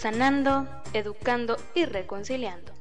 [0.00, 2.72] sanando, educando y reconciliando.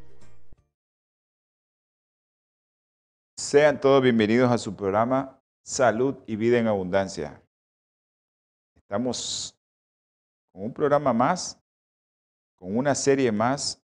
[3.38, 7.44] Sean todos bienvenidos a su programa Salud y Vida en Abundancia.
[8.74, 9.54] Estamos
[10.54, 11.62] con un programa más,
[12.56, 13.84] con una serie más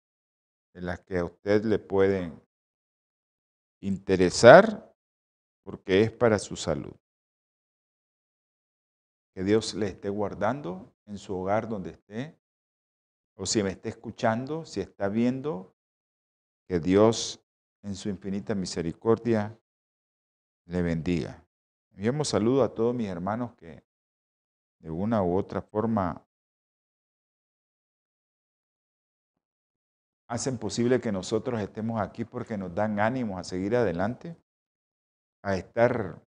[0.75, 2.39] en las que a usted le pueden
[3.81, 4.95] interesar
[5.63, 6.93] porque es para su salud.
[9.33, 12.42] Que Dios le esté guardando en su hogar donde esté,
[13.35, 15.75] o si me está escuchando, si está viendo,
[16.67, 17.43] que Dios
[17.81, 19.59] en su infinita misericordia
[20.65, 21.45] le bendiga.
[21.91, 23.83] Enviamos saludo a todos mis hermanos que
[24.79, 26.25] de una u otra forma
[30.27, 34.35] hacen posible que nosotros estemos aquí porque nos dan ánimos a seguir adelante,
[35.43, 36.21] a estar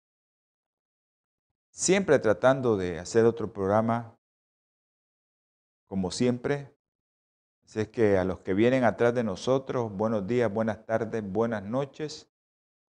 [1.71, 4.19] siempre tratando de hacer otro programa,
[5.87, 6.74] como siempre,
[7.65, 11.63] Así es que a los que vienen atrás de nosotros, buenos días, buenas tardes, buenas
[11.63, 12.29] noches.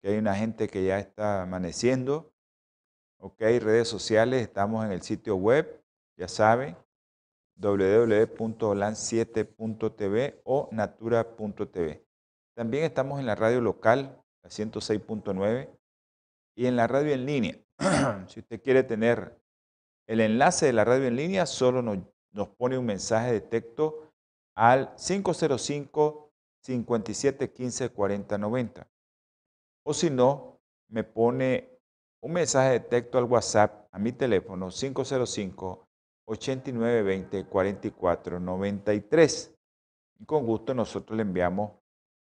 [0.01, 2.33] Que hay una gente que ya está amaneciendo.
[3.19, 5.83] Ok, redes sociales, estamos en el sitio web,
[6.17, 6.75] ya saben,
[7.55, 12.03] www.lan7.tv o natura.tv.
[12.55, 15.69] También estamos en la radio local, la 106.9,
[16.55, 17.55] y en la radio en línea.
[18.27, 19.39] si usted quiere tener
[20.07, 21.99] el enlace de la radio en línea, solo nos,
[22.31, 24.04] nos pone un mensaje de texto
[24.55, 28.87] al 505 57 15 40 90.
[29.83, 31.79] O si no, me pone
[32.21, 35.87] un mensaje de texto al WhatsApp a mi teléfono 505
[36.27, 39.55] 89 20 44 93.
[40.19, 41.73] Y con gusto nosotros le enviamos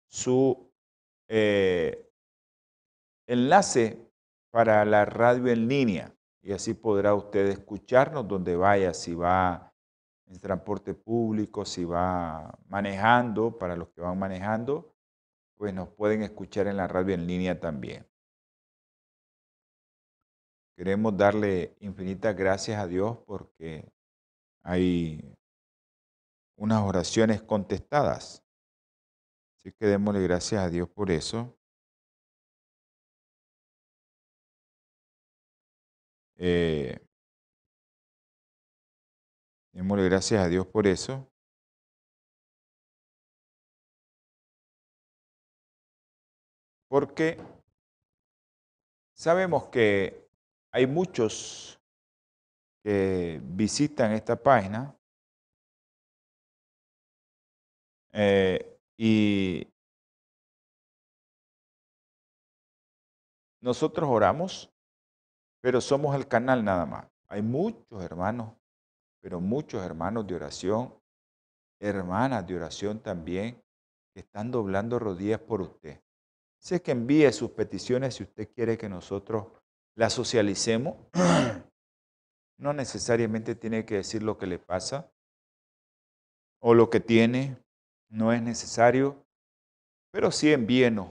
[0.09, 0.73] su
[1.29, 2.11] eh,
[3.29, 4.11] enlace
[4.51, 9.75] para la radio en línea y así podrá usted escucharnos donde vaya, si va
[10.27, 14.95] en transporte público, si va manejando, para los que van manejando,
[15.57, 18.07] pues nos pueden escuchar en la radio en línea también.
[20.77, 23.91] Queremos darle infinitas gracias a Dios porque
[24.63, 25.35] hay
[26.57, 28.43] unas oraciones contestadas.
[29.57, 31.57] Así que démosle gracias a Dios por eso.
[36.39, 37.06] Eh,
[39.77, 41.31] Démosle gracias a Dios por eso.
[46.89, 47.39] Porque
[49.13, 50.31] sabemos que
[50.73, 51.79] hay muchos
[52.83, 54.97] que visitan esta página
[58.15, 59.69] eh, y
[63.61, 64.73] nosotros oramos,
[65.61, 67.07] pero somos el canal nada más.
[67.29, 68.55] Hay muchos hermanos
[69.27, 70.95] pero muchos hermanos de oración,
[71.81, 73.61] hermanas de oración también,
[74.15, 76.01] que están doblando rodillas por usted.
[76.63, 79.49] Sé que envíe sus peticiones si usted quiere que nosotros
[79.97, 80.95] las socialicemos.
[82.59, 85.13] No necesariamente tiene que decir lo que le pasa
[86.63, 87.63] o lo que tiene,
[88.09, 89.27] no es necesario,
[90.11, 91.11] pero sí envíenos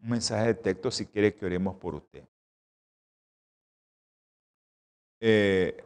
[0.00, 2.28] un mensaje de texto si quiere que oremos por usted.
[5.20, 5.84] Eh,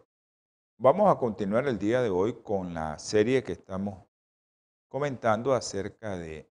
[0.81, 4.07] Vamos a continuar el día de hoy con la serie que estamos
[4.87, 6.49] comentando acerca de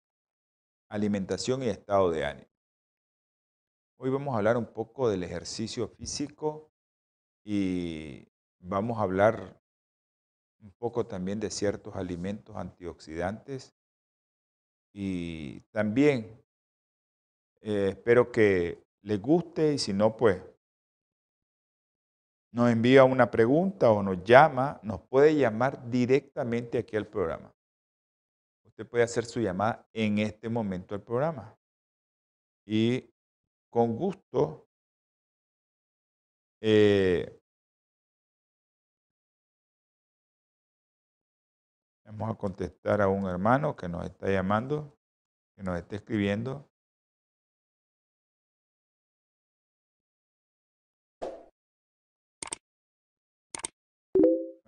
[0.89, 2.49] alimentación y estado de ánimo.
[3.95, 6.69] Hoy vamos a hablar un poco del ejercicio físico
[7.45, 8.27] y
[8.59, 9.61] vamos a hablar
[10.59, 13.73] un poco también de ciertos alimentos antioxidantes
[14.91, 16.43] y también
[17.61, 20.41] eh, espero que les guste y si no, pues
[22.57, 27.53] nos envía una pregunta o nos llama, nos puede llamar directamente aquí al programa.
[28.65, 31.55] Usted puede hacer su llamada en este momento al programa.
[32.65, 33.13] Y
[33.69, 34.67] con gusto
[36.59, 37.39] eh,
[42.05, 44.97] vamos a contestar a un hermano que nos está llamando,
[45.55, 46.67] que nos está escribiendo.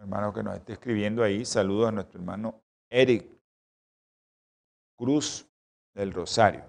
[0.09, 3.29] Hermano que nos esté escribiendo ahí, saludos a nuestro hermano Eric
[4.97, 5.47] Cruz
[5.93, 6.63] del Rosario.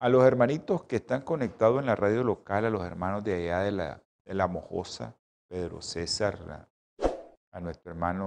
[0.00, 3.60] A los hermanitos que están conectados en la radio local, a los hermanos de allá
[3.60, 5.14] de la, de la Mojosa,
[5.46, 6.66] Pedro César,
[7.52, 8.26] a nuestro hermano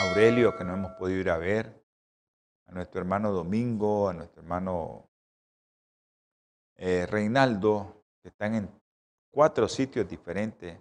[0.00, 1.82] Aurelio, que no hemos podido ir a ver,
[2.66, 5.08] a nuestro hermano Domingo, a nuestro hermano
[6.76, 8.70] eh, Reinaldo, que están en
[9.30, 10.78] cuatro sitios diferentes,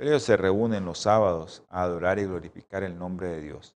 [0.00, 3.76] pero ellos se reúnen los sábados a adorar y glorificar el nombre de Dios.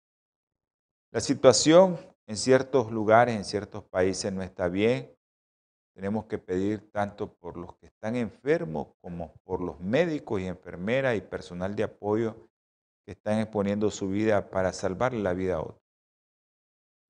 [1.12, 5.14] La situación en ciertos lugares, en ciertos países no está bien.
[5.94, 11.18] Tenemos que pedir tanto por los que están enfermos como por los médicos y enfermeras
[11.18, 12.38] y personal de apoyo
[13.06, 15.84] que están exponiendo su vida para salvarle la vida a otros.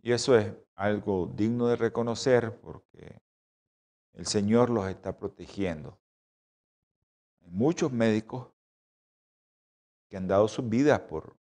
[0.01, 3.21] Y eso es algo digno de reconocer porque
[4.13, 5.99] el Señor los está protegiendo.
[7.43, 8.52] Hay muchos médicos
[10.13, 11.35] que han dado sus vidas por,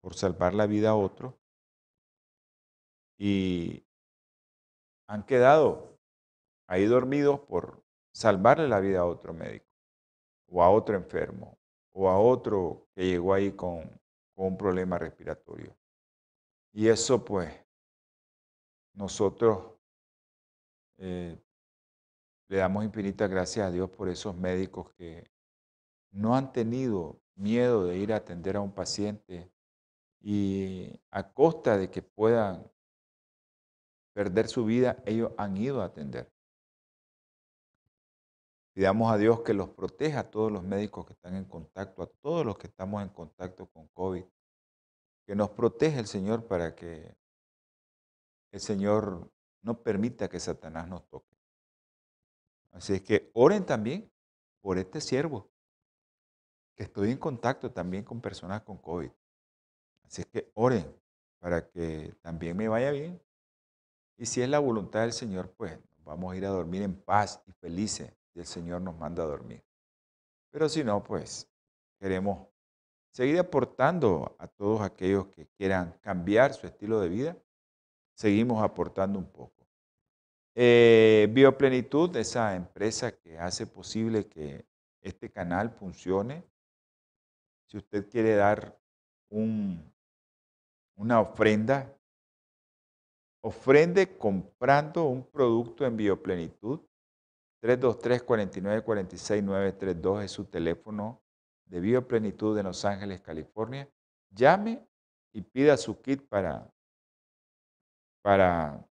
[0.00, 1.34] por salvar la vida a otros
[3.18, 3.84] y
[5.08, 5.98] han quedado
[6.68, 7.82] ahí dormidos por
[8.14, 9.66] salvarle la vida a otro médico
[10.46, 11.58] o a otro enfermo
[11.90, 13.90] o a otro que llegó ahí con,
[14.36, 15.76] un problema respiratorio.
[16.72, 17.52] Y eso pues
[18.94, 19.80] nosotros
[20.98, 21.36] eh,
[22.48, 25.28] le damos infinitas gracias a Dios por esos médicos que
[26.12, 29.50] no han tenido miedo de ir a atender a un paciente
[30.20, 32.70] y a costa de que puedan
[34.12, 36.30] perder su vida, ellos han ido a atender.
[38.74, 42.06] Pidamos a Dios que los proteja a todos los médicos que están en contacto, a
[42.06, 44.24] todos los que estamos en contacto con COVID.
[45.26, 47.14] Que nos proteja el Señor para que
[48.50, 49.30] el Señor
[49.62, 51.36] no permita que Satanás nos toque.
[52.72, 54.10] Así es que oren también
[54.62, 55.51] por este siervo,
[56.74, 59.10] que estoy en contacto también con personas con COVID.
[60.04, 60.84] Así es que oren
[61.38, 63.20] para que también me vaya bien.
[64.16, 67.42] Y si es la voluntad del Señor, pues vamos a ir a dormir en paz
[67.46, 69.64] y felices y el Señor nos manda a dormir.
[70.50, 71.48] Pero si no, pues
[71.98, 72.46] queremos
[73.12, 77.36] seguir aportando a todos aquellos que quieran cambiar su estilo de vida.
[78.14, 79.66] Seguimos aportando un poco.
[80.54, 84.66] Eh, Bioplenitud, esa empresa que hace posible que
[85.00, 86.44] este canal funcione.
[87.72, 88.78] Si usted quiere dar
[89.30, 89.90] un,
[90.98, 91.98] una ofrenda,
[93.42, 96.80] ofrende comprando un producto en Bioplenitud.
[97.62, 101.22] 323-4946-932 es su teléfono
[101.64, 103.90] de Bioplenitud de Los Ángeles, California.
[104.28, 104.86] Llame
[105.32, 106.70] y pida su kit para,
[108.20, 108.86] para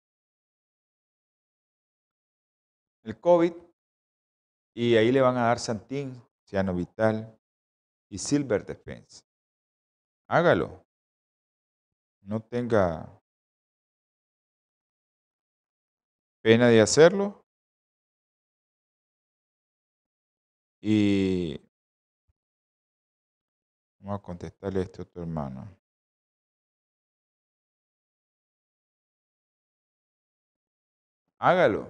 [3.04, 3.54] el COVID
[4.76, 7.34] y ahí le van a dar Santín, Ciano Vital
[8.10, 9.24] y Silver Defense.
[10.28, 10.86] Hágalo.
[12.22, 13.22] No tenga
[16.42, 17.46] pena de hacerlo.
[20.82, 21.60] Y
[24.00, 25.78] vamos a contestarle a este otro hermano.
[31.40, 31.88] Hágalo.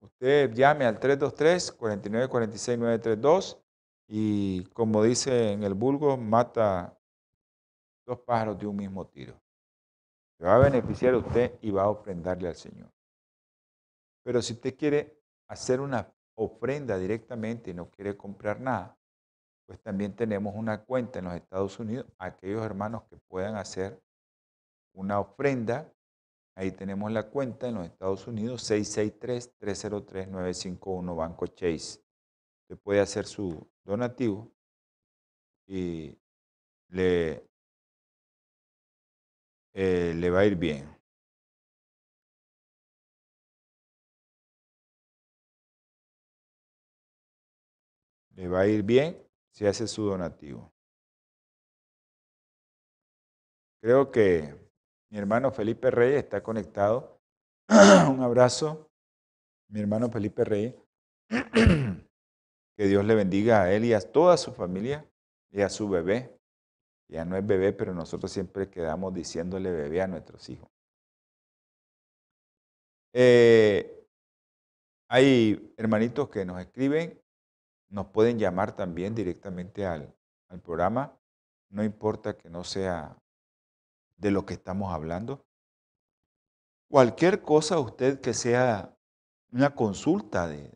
[0.00, 3.65] Usted llame al 323-4946-932
[4.08, 6.98] y como dice en el vulgo, mata
[8.06, 9.40] dos pájaros de un mismo tiro.
[10.38, 12.90] Se va a beneficiar a usted y va a ofrendarle al Señor.
[14.22, 18.98] Pero si usted quiere hacer una ofrenda directamente y no quiere comprar nada,
[19.66, 24.00] pues también tenemos una cuenta en los Estados Unidos, aquellos hermanos que puedan hacer
[24.92, 25.92] una ofrenda
[26.58, 32.00] Ahí tenemos la cuenta en los Estados Unidos, 663-303-951 Banco Chase.
[32.68, 34.52] Usted puede hacer su donativo
[35.68, 36.18] y
[36.88, 37.48] le,
[39.72, 40.84] eh, le va a ir bien.
[48.34, 49.16] Le va a ir bien
[49.52, 50.74] si hace su donativo.
[53.80, 54.72] Creo que
[55.10, 57.22] mi hermano Felipe Rey está conectado.
[57.68, 58.90] Un abrazo,
[59.68, 60.74] mi hermano Felipe Rey.
[62.76, 65.08] que Dios le bendiga a él y a toda su familia
[65.50, 66.38] y a su bebé.
[67.08, 70.68] Ya no es bebé, pero nosotros siempre quedamos diciéndole bebé a nuestros hijos.
[73.14, 74.06] Eh,
[75.08, 77.18] hay hermanitos que nos escriben,
[77.88, 80.12] nos pueden llamar también directamente al,
[80.62, 81.18] programa.
[81.70, 83.16] No importa que no sea
[84.16, 85.44] de lo que estamos hablando?
[86.88, 88.96] Cualquier cosa usted que sea
[89.50, 90.72] una consulta de,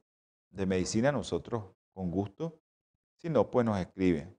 [0.50, 2.59] de medicina, nosotros con gusto.
[3.19, 4.35] Si no, pues nos escribe.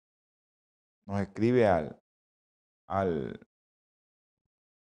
[1.06, 2.02] nos escribe al,
[2.88, 3.40] al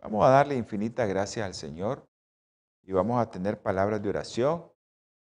[0.00, 2.04] Vamos a darle infinitas gracias al Señor
[2.82, 4.68] y vamos a tener palabras de oración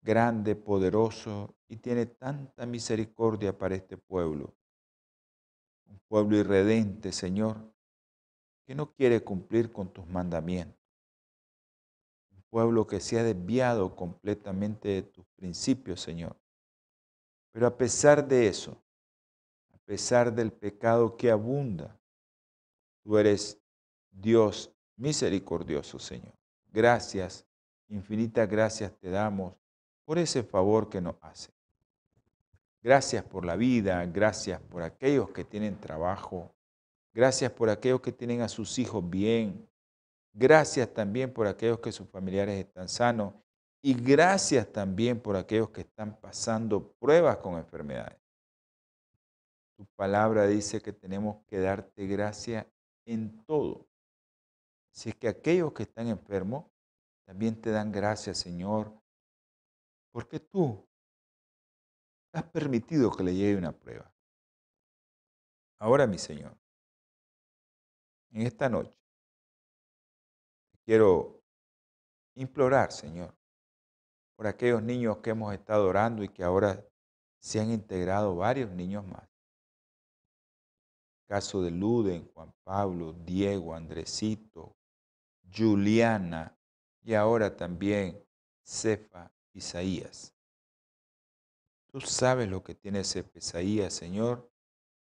[0.00, 4.54] grande, poderoso y tiene tanta misericordia para este pueblo.
[5.86, 7.74] Un pueblo irredente, Señor,
[8.66, 10.80] que no quiere cumplir con tus mandamientos.
[12.30, 16.36] Un pueblo que se ha desviado completamente de tus principios, Señor.
[17.52, 18.76] Pero a pesar de eso,
[19.72, 21.96] a pesar del pecado que abunda,
[23.06, 23.56] Tú eres
[24.10, 26.34] Dios misericordioso, Señor.
[26.72, 27.46] Gracias,
[27.86, 29.54] infinitas gracias te damos
[30.04, 31.52] por ese favor que nos hace.
[32.82, 36.52] Gracias por la vida, gracias por aquellos que tienen trabajo,
[37.14, 39.68] gracias por aquellos que tienen a sus hijos bien,
[40.32, 43.34] gracias también por aquellos que sus familiares están sanos
[43.86, 48.18] y gracias también por aquellos que están pasando pruebas con enfermedades.
[49.76, 52.68] Tu palabra dice que tenemos que darte gracia
[53.04, 53.86] en todo.
[54.90, 56.66] Si es que aquellos que están enfermos
[57.26, 58.92] también te dan gracias, Señor,
[60.10, 60.84] porque tú
[62.32, 64.12] has permitido que le llegue una prueba.
[65.78, 66.58] Ahora, mi Señor,
[68.32, 68.98] en esta noche
[70.84, 71.40] quiero
[72.34, 73.32] implorar, Señor,
[74.36, 76.84] por aquellos niños que hemos estado orando y que ahora
[77.40, 79.28] se han integrado varios niños más
[81.26, 84.76] caso de Luden, Juan Pablo, Diego, Andresito,
[85.54, 86.56] Juliana
[87.02, 88.24] y ahora también
[88.64, 90.32] Cefa, Isaías.
[91.88, 94.50] Tú sabes lo que tiene ese Isaías, Señor,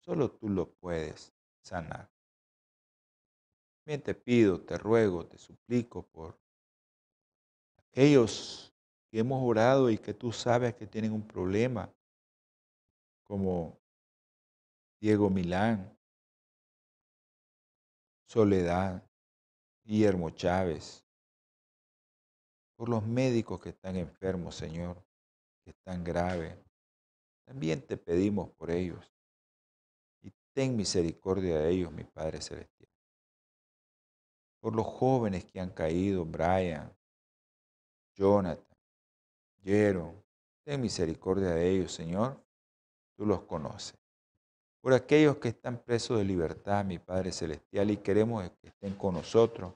[0.01, 2.11] solo tú lo puedes sanar.
[3.85, 6.39] Bien te pido, te ruego, te suplico por
[7.77, 8.72] aquellos
[9.13, 11.93] que hemos orado y que tú sabes que tienen un problema,
[13.25, 13.79] como
[14.99, 15.95] Diego Milán,
[18.27, 19.07] Soledad,
[19.85, 21.05] Guillermo Chávez,
[22.75, 24.97] por los médicos que están enfermos, Señor,
[25.63, 26.57] que están graves.
[27.45, 29.13] También te pedimos por ellos.
[30.23, 32.89] Y ten misericordia de ellos, mi Padre Celestial.
[34.59, 36.91] Por los jóvenes que han caído, Brian,
[38.15, 38.72] Jonathan,
[39.63, 40.25] Jero,
[40.65, 42.43] ten misericordia de ellos, Señor.
[43.17, 44.03] Tú los conoces
[44.83, 49.15] por aquellos que están presos de libertad, mi Padre Celestial, y queremos que estén con
[49.15, 49.73] nosotros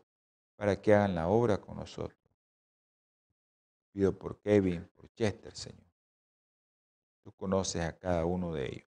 [0.57, 2.19] para que hagan la obra con nosotros.
[3.93, 5.87] Pido por Kevin, por Chester, Señor.
[7.23, 8.89] Tú conoces a cada uno de ellos.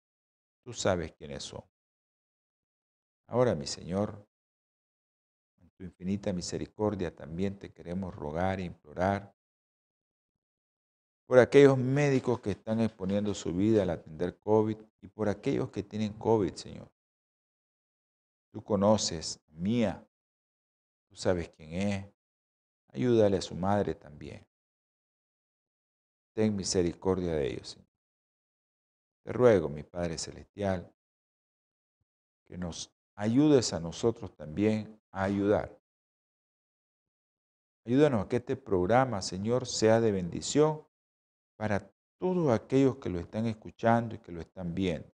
[0.64, 1.62] Tú sabes quiénes son.
[3.26, 4.26] Ahora, mi Señor,
[5.60, 9.34] en tu infinita misericordia también te queremos rogar e implorar
[11.28, 15.82] por aquellos médicos que están exponiendo su vida al atender COVID y por aquellos que
[15.82, 16.90] tienen COVID, Señor.
[18.50, 20.08] Tú conoces a Mía,
[21.06, 22.06] tú sabes quién es.
[22.94, 24.42] Ayúdale a su madre también.
[26.32, 27.88] Ten misericordia de ellos, Señor.
[29.22, 30.90] Te ruego, mi Padre Celestial,
[32.46, 35.78] que nos ayudes a nosotros también a ayudar.
[37.84, 40.87] Ayúdanos a que este programa, Señor, sea de bendición
[41.58, 45.12] para todos aquellos que lo están escuchando y que lo están viendo.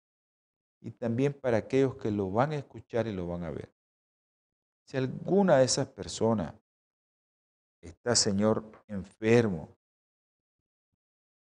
[0.81, 3.73] Y también para aquellos que lo van a escuchar y lo van a ver.
[4.85, 6.53] Si alguna de esas personas
[7.81, 9.69] está, Señor, enfermo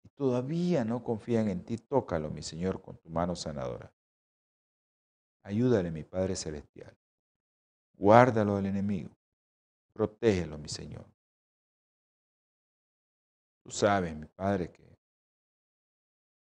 [0.04, 3.94] y todavía no confían en ti, tócalo, mi Señor, con tu mano sanadora.
[5.44, 6.98] Ayúdale, mi Padre Celestial.
[7.94, 9.10] Guárdalo del enemigo.
[9.92, 11.06] Protégelo, mi Señor.
[13.68, 14.88] Tú sabes, mi Padre, que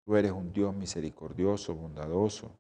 [0.04, 2.52] Tú eres un Dios misericordioso, bondadoso.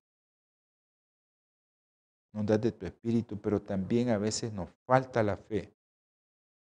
[2.32, 5.75] Nos das de tu espíritu, pero también a veces nos falta la fe.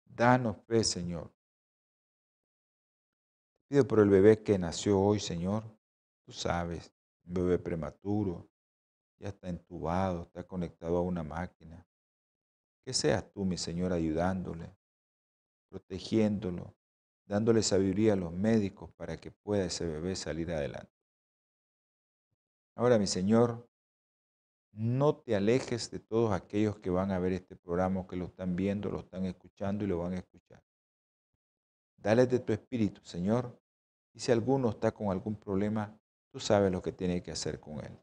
[0.05, 1.33] Danos fe, Señor.
[3.67, 5.63] Pido por el bebé que nació hoy, Señor.
[6.23, 6.93] Tú sabes,
[7.25, 8.47] un bebé prematuro,
[9.17, 11.83] ya está entubado, está conectado a una máquina.
[12.85, 14.77] Que seas tú, mi Señor, ayudándole,
[15.69, 16.76] protegiéndolo,
[17.27, 20.91] dándole sabiduría a los médicos para que pueda ese bebé salir adelante.
[22.75, 23.67] Ahora, mi Señor,
[24.71, 28.55] no te alejes de todos aquellos que van a ver este programa, que lo están
[28.55, 30.63] viendo, lo están escuchando y lo van a escuchar.
[31.97, 33.59] Dale de tu espíritu, Señor,
[34.13, 35.99] y si alguno está con algún problema,
[36.31, 37.99] tú sabes lo que tiene que hacer con él.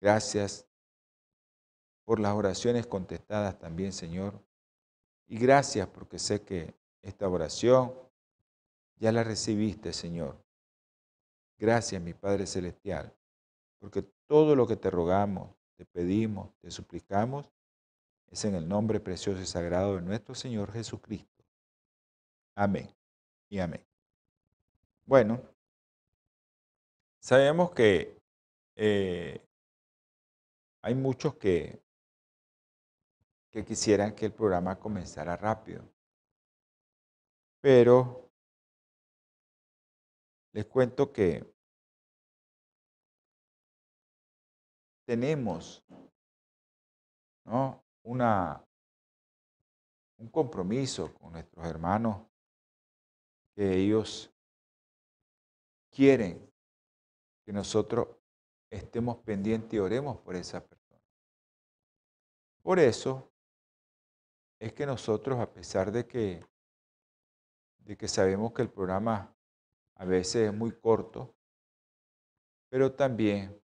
[0.00, 0.66] Gracias
[2.04, 4.42] por las oraciones contestadas también, Señor.
[5.26, 7.92] Y gracias porque sé que esta oración
[8.96, 10.36] ya la recibiste, Señor.
[11.58, 13.14] Gracias, mi Padre Celestial,
[13.78, 17.50] porque todo lo que te rogamos, te pedimos, te suplicamos,
[18.28, 21.44] es en el nombre precioso y sagrado de nuestro Señor Jesucristo.
[22.54, 22.88] Amén
[23.48, 23.84] y amén.
[25.04, 25.40] Bueno,
[27.18, 28.16] sabemos que
[28.76, 29.44] eh,
[30.82, 31.82] hay muchos que,
[33.50, 35.82] que quisieran que el programa comenzara rápido,
[37.60, 38.30] pero
[40.52, 41.44] les cuento que
[45.06, 45.84] tenemos
[48.02, 48.64] Una,
[50.18, 52.22] un compromiso con nuestros hermanos
[53.54, 54.32] que ellos
[55.90, 56.50] quieren
[57.44, 58.08] que nosotros
[58.70, 61.02] estemos pendientes y oremos por esa persona.
[62.62, 63.30] Por eso
[64.60, 66.46] es que nosotros, a pesar de que,
[67.90, 69.34] de que sabemos que el programa
[69.96, 71.34] a veces es muy corto,
[72.68, 73.60] pero también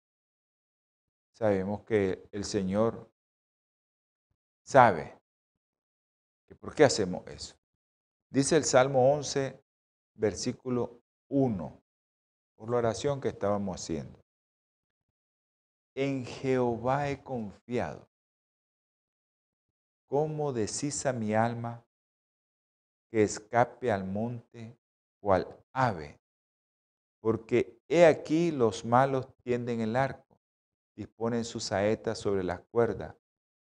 [1.33, 3.11] sabemos que el Señor
[4.63, 5.19] sabe
[6.47, 7.57] que por qué hacemos eso.
[8.29, 9.61] Dice el Salmo 11,
[10.13, 11.83] versículo 1,
[12.55, 14.23] por la oración que estábamos haciendo.
[15.95, 18.07] En Jehová he confiado.
[20.07, 21.83] ¿Cómo decís a mi alma
[23.13, 24.75] que escape al monte
[25.21, 26.19] cual ave?
[27.21, 30.23] Porque he aquí los malos tienden el arco
[30.95, 33.15] disponen sus saetas sobre las cuerdas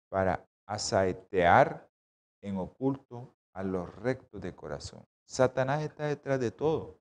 [0.08, 1.90] para asaetear
[2.42, 5.04] en oculto a los rectos de corazón.
[5.26, 7.00] Satanás está detrás de todo.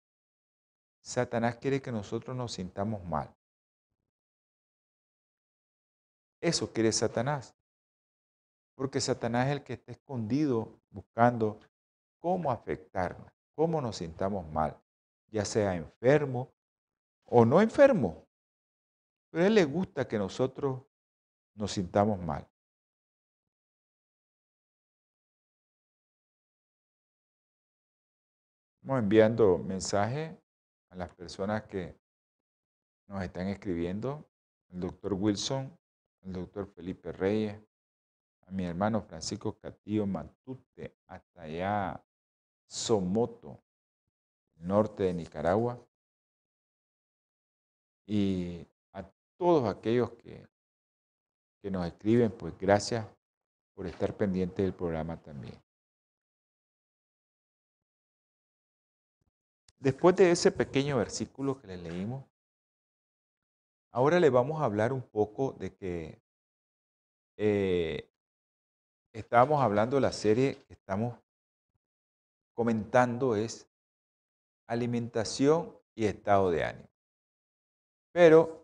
[1.02, 3.32] Satanás quiere que nosotros nos sintamos mal.
[6.42, 7.56] Eso quiere Satanás.
[8.76, 11.60] Porque Satanás es el que está escondido buscando
[12.20, 14.80] cómo afectarnos, cómo nos sintamos mal,
[15.32, 16.54] ya sea enfermo
[17.26, 18.28] o no enfermo.
[19.32, 20.82] Pero a Él le gusta que nosotros
[21.56, 22.48] nos sintamos mal.
[28.82, 30.36] Estamos enviando mensajes
[30.90, 31.96] a las personas que
[33.08, 34.28] nos están escribiendo,
[34.70, 35.78] el doctor Wilson,
[36.22, 37.60] el doctor Felipe Reyes,
[38.48, 42.04] a mi hermano Francisco Catillo Matute, hasta allá
[42.70, 43.60] Somoto,
[44.58, 45.84] norte de Nicaragua,
[48.06, 48.66] y
[49.38, 50.48] todos aquellos que,
[51.62, 53.06] que nos escriben, pues gracias
[53.74, 55.56] por estar pendiente del programa también.
[59.80, 62.26] Después de ese pequeño versículo que le leímos,
[63.92, 66.22] ahora le vamos a hablar un poco de que
[67.38, 68.12] eh,
[69.14, 71.18] estábamos hablando de la serie que estamos
[72.60, 73.72] comentando es
[74.68, 76.90] alimentación y estado de ánimo.
[78.12, 78.60] Pero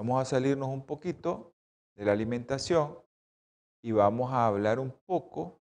[0.00, 1.54] Vamos a salirnos un poquito
[1.94, 2.98] de la alimentación
[3.82, 5.60] y vamos a hablar un poco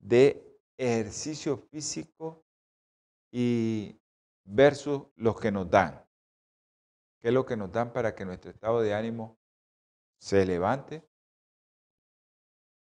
[0.00, 2.44] de ejercicio físico
[3.30, 3.96] y
[4.44, 6.04] versus los que nos dan.
[7.20, 9.38] ¿Qué es lo que nos dan para que nuestro estado de ánimo
[10.18, 11.08] se levante?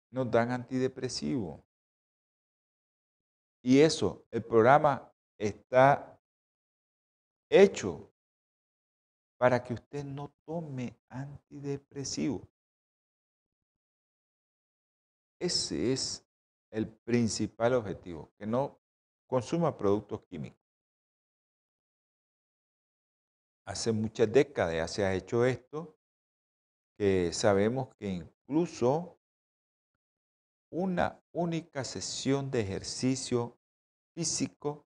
[0.10, 1.65] Nos dan antidepresivo.
[3.63, 6.19] Y eso, el programa está
[7.50, 8.12] hecho
[9.38, 12.47] para que usted no tome antidepresivo.
[15.39, 16.26] Ese es
[16.71, 18.80] el principal objetivo, que no
[19.28, 20.60] consuma productos químicos.
[23.65, 25.97] Hace muchas décadas se ha hecho esto,
[26.97, 29.19] que sabemos que incluso
[30.71, 33.58] una única sesión de ejercicio
[34.13, 34.86] físico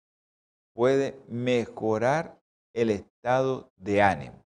[0.74, 2.42] puede mejorar
[2.74, 4.46] el estado de ánimo.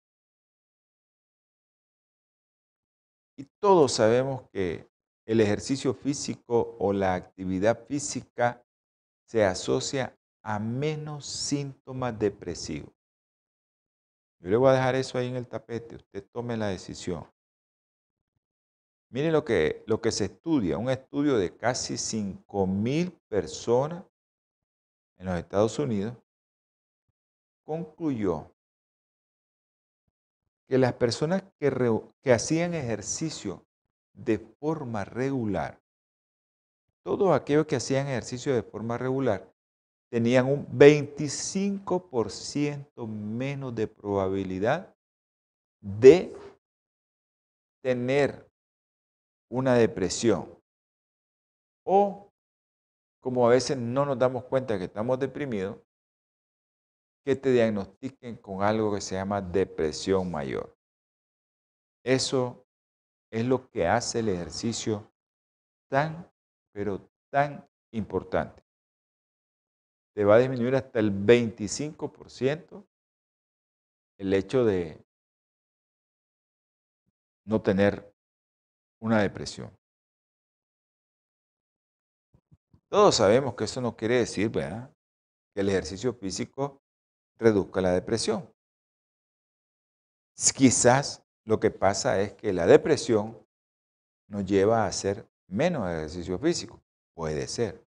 [3.37, 4.89] Y todos sabemos que
[5.27, 8.65] el ejercicio físico o la actividad física
[9.27, 12.93] se asocia a menos síntomas depresivos.
[14.41, 17.27] Yo le voy a dejar eso ahí en el tapete, usted tome la decisión.
[19.11, 24.05] Mire lo que, lo que se estudia, un estudio de casi 5.000 personas
[25.17, 26.15] en los Estados Unidos
[27.65, 28.53] concluyó
[30.69, 33.65] que las personas que, que hacían ejercicio
[34.13, 35.81] de forma regular,
[37.03, 39.51] todos aquellos que hacían ejercicio de forma regular,
[40.11, 44.95] tenían un 25% menos de probabilidad
[45.81, 46.35] de
[47.83, 48.48] tener
[49.51, 50.59] una depresión.
[51.85, 52.31] O,
[53.21, 55.79] como a veces no nos damos cuenta que estamos deprimidos,
[57.25, 60.77] que te diagnostiquen con algo que se llama depresión mayor.
[62.05, 62.67] Eso
[63.31, 65.13] es lo que hace el ejercicio
[65.91, 66.31] tan,
[66.73, 68.63] pero tan importante.
[70.15, 72.87] Te va a disminuir hasta el 25%
[74.19, 75.05] el hecho de
[77.45, 78.15] no tener
[79.01, 79.71] una depresión.
[82.89, 86.83] Todos sabemos que eso no quiere decir que el ejercicio físico
[87.39, 88.51] reduzca la depresión.
[90.55, 93.47] Quizás lo que pasa es que la depresión
[94.29, 96.81] nos lleva a hacer menos ejercicio físico.
[97.15, 97.85] Puede ser.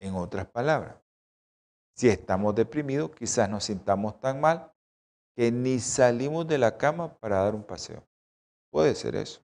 [0.00, 0.96] En otras palabras,
[1.94, 4.72] si estamos deprimidos, quizás nos sintamos tan mal
[5.34, 8.06] que ni salimos de la cama para dar un paseo.
[8.76, 9.42] Puede ser eso.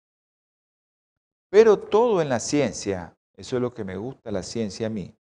[1.48, 5.16] Pero todo en la ciencia, eso es lo que me gusta la ciencia a mí.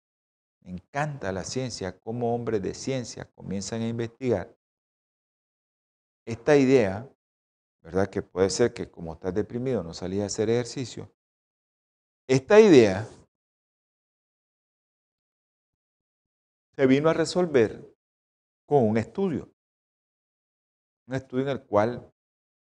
[0.60, 4.54] Me encanta la ciencia, como hombres de ciencia comienzan a investigar.
[6.26, 7.10] Esta idea,
[7.82, 8.10] ¿verdad?
[8.10, 11.10] Que puede ser que como estás deprimido no salís a hacer ejercicio.
[12.28, 13.08] Esta idea
[16.76, 17.96] se vino a resolver
[18.66, 19.50] con un estudio.
[21.08, 22.12] Un estudio en el cual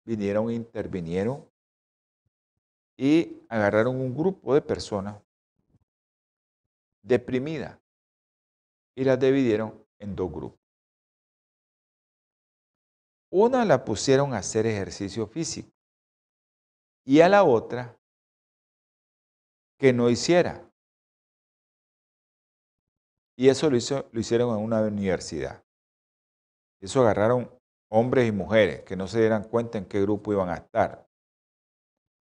[0.08, 1.46] vinieron, intervinieron
[2.96, 5.20] y agarraron un grupo de personas
[7.02, 7.78] deprimidas
[8.96, 10.58] y las dividieron en dos grupos.
[13.30, 15.70] Una la pusieron a hacer ejercicio físico
[17.04, 17.94] y a la otra
[19.78, 20.64] que no hiciera.
[23.36, 25.62] Y eso lo, hizo, lo hicieron en una universidad.
[26.80, 27.57] Eso agarraron
[27.88, 31.08] hombres y mujeres que no se dieran cuenta en qué grupo iban a estar,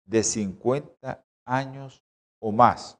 [0.05, 2.05] de 50 años
[2.41, 2.99] o más,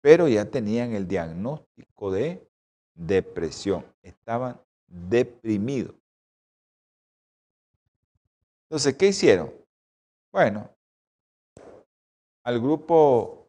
[0.00, 2.46] pero ya tenían el diagnóstico de
[2.94, 5.94] depresión, estaban deprimidos.
[8.64, 9.52] Entonces, ¿qué hicieron?
[10.30, 10.70] Bueno,
[12.44, 13.48] al grupo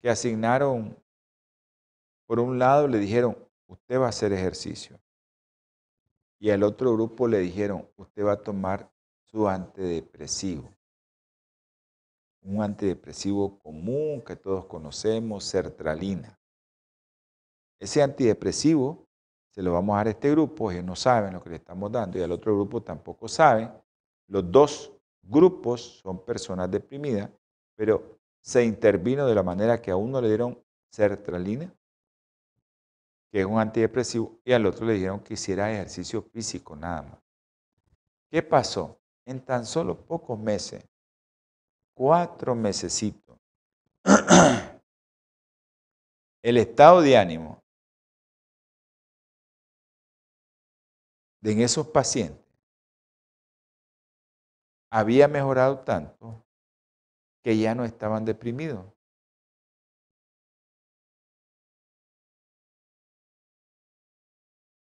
[0.00, 0.96] que asignaron,
[2.26, 3.36] por un lado le dijeron,
[3.68, 4.98] usted va a hacer ejercicio.
[6.44, 10.68] Y al otro grupo le dijeron, usted va a tomar su antidepresivo.
[12.42, 16.38] Un antidepresivo común que todos conocemos, sertralina.
[17.80, 19.06] Ese antidepresivo
[19.48, 21.90] se lo vamos a dar a este grupo, ellos no saben lo que le estamos
[21.90, 23.72] dando y al otro grupo tampoco saben.
[24.28, 27.30] Los dos grupos son personas deprimidas,
[27.74, 31.74] pero se intervino de la manera que a uno le dieron sertralina
[33.34, 37.18] que es un antidepresivo, y al otro le dijeron que hiciera ejercicio físico nada más.
[38.30, 39.00] ¿Qué pasó?
[39.26, 40.88] En tan solo pocos meses,
[41.94, 43.36] cuatro mesecitos,
[46.44, 47.60] el estado de ánimo
[51.40, 52.46] de en esos pacientes
[54.92, 56.46] había mejorado tanto
[57.42, 58.93] que ya no estaban deprimidos.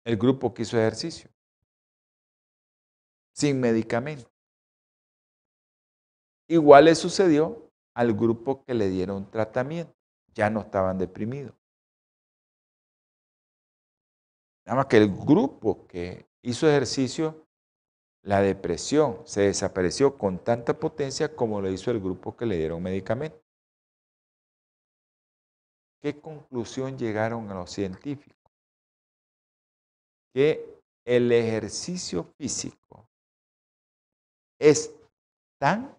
[0.08, 1.30] El grupo que hizo ejercicio,
[3.34, 4.32] sin medicamento.
[6.48, 9.94] Igual le sucedió al grupo que le dieron tratamiento,
[10.34, 11.54] ya no estaban deprimidos.
[14.66, 17.46] Nada más que el grupo que hizo ejercicio,
[18.24, 22.82] la depresión se desapareció con tanta potencia como lo hizo el grupo que le dieron
[22.82, 23.44] medicamento.
[26.02, 28.37] ¿Qué conclusión llegaron a los científicos?
[30.38, 33.10] Que el ejercicio físico
[34.60, 34.94] es
[35.60, 35.98] tan,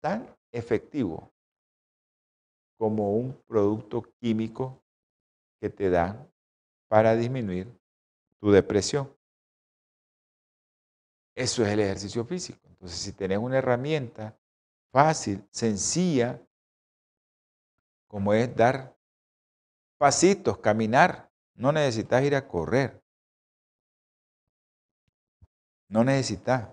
[0.00, 1.28] tan efectivo
[2.78, 4.80] como un producto químico
[5.60, 6.24] que te dan
[6.88, 7.66] para disminuir
[8.38, 9.12] tu depresión.
[11.34, 12.60] Eso es el ejercicio físico.
[12.68, 14.38] Entonces, si tenés una herramienta
[14.92, 16.40] fácil, sencilla,
[18.06, 18.96] como es dar
[19.98, 22.99] pasitos, caminar, no necesitas ir a correr.
[25.90, 26.70] No necesitas.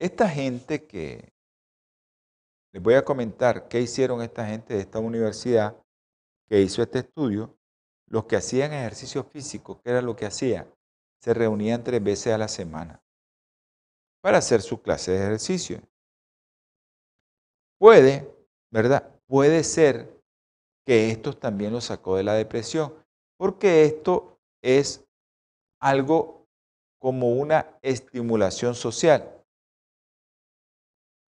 [0.00, 1.34] Esta gente que
[2.72, 5.76] les voy a comentar qué hicieron esta gente de esta universidad
[6.48, 7.58] que hizo este estudio,
[8.06, 10.72] los que hacían ejercicio físico, ¿qué era lo que hacían?
[11.20, 13.02] Se reunían tres veces a la semana
[14.22, 15.82] para hacer su clase de ejercicio.
[17.78, 18.34] Puede,
[18.70, 19.14] ¿verdad?
[19.26, 20.18] Puede ser
[20.86, 22.94] que esto también lo sacó de la depresión,
[23.40, 25.02] porque esto es
[25.80, 26.46] algo
[27.00, 29.42] como una estimulación social.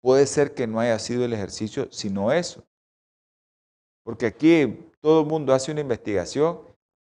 [0.02, 2.64] Puede ser que no haya sido el ejercicio, sino eso.
[4.02, 6.60] Porque aquí todo el mundo hace una investigación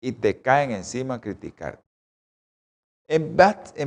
[0.03, 1.83] y te caen encima a criticar.
[3.09, 3.35] En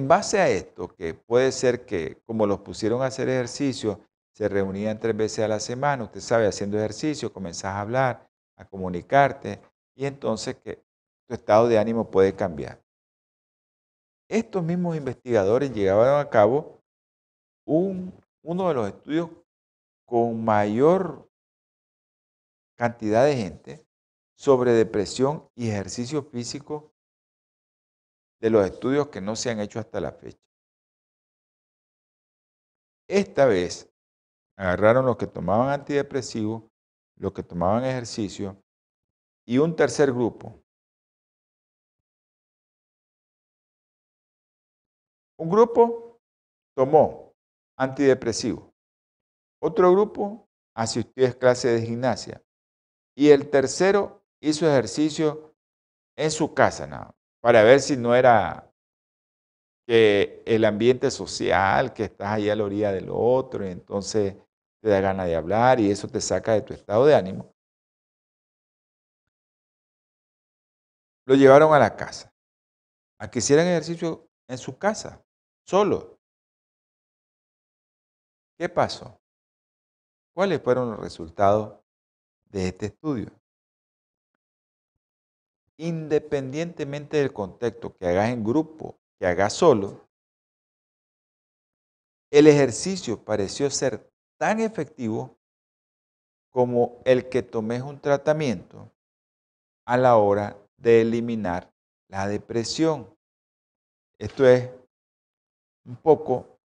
[0.07, 4.01] base a esto, que puede ser que como los pusieron a hacer ejercicio,
[4.33, 8.65] se reunían tres veces a la semana, usted sabe, haciendo ejercicio, comenzás a hablar, a
[8.65, 9.61] comunicarte,
[9.95, 10.81] y entonces que
[11.27, 12.83] tu estado de ánimo puede cambiar.
[14.29, 16.81] Estos mismos investigadores llevaron a cabo
[17.65, 19.29] un uno de los estudios
[20.05, 21.29] con mayor
[22.75, 23.87] cantidad de gente
[24.37, 26.93] sobre depresión y ejercicio físico
[28.41, 30.43] de los estudios que no se han hecho hasta la fecha.
[33.07, 33.89] Esta vez
[34.57, 36.63] agarraron los que tomaban antidepresivos,
[37.15, 38.61] los que tomaban ejercicio
[39.45, 40.62] y un tercer grupo.
[45.43, 46.21] Un grupo
[46.73, 47.33] tomó
[47.77, 48.73] antidepresivo.
[49.61, 52.41] Otro grupo asistió a clases de gimnasia.
[53.13, 55.53] Y el tercero hizo ejercicio
[56.17, 58.71] en su casa, para ver si no era
[59.85, 64.37] que el ambiente social, que estás ahí a la orilla del otro, y entonces
[64.81, 67.53] te da ganas de hablar y eso te saca de tu estado de ánimo.
[71.25, 72.33] Lo llevaron a la casa,
[73.19, 75.21] a que hicieran ejercicio en su casa,
[75.65, 76.19] solo.
[78.57, 79.19] ¿Qué pasó?
[80.33, 81.79] ¿Cuáles fueron los resultados
[82.45, 83.31] de este estudio?
[85.77, 90.07] Independientemente del contexto que hagas en grupo, que hagas solo,
[92.31, 95.37] el ejercicio pareció ser tan efectivo
[96.49, 98.91] como el que tomes un tratamiento
[99.85, 101.71] a la hora de eliminar
[102.07, 103.15] la depresión.
[104.19, 104.69] Esto es
[105.85, 106.59] un poco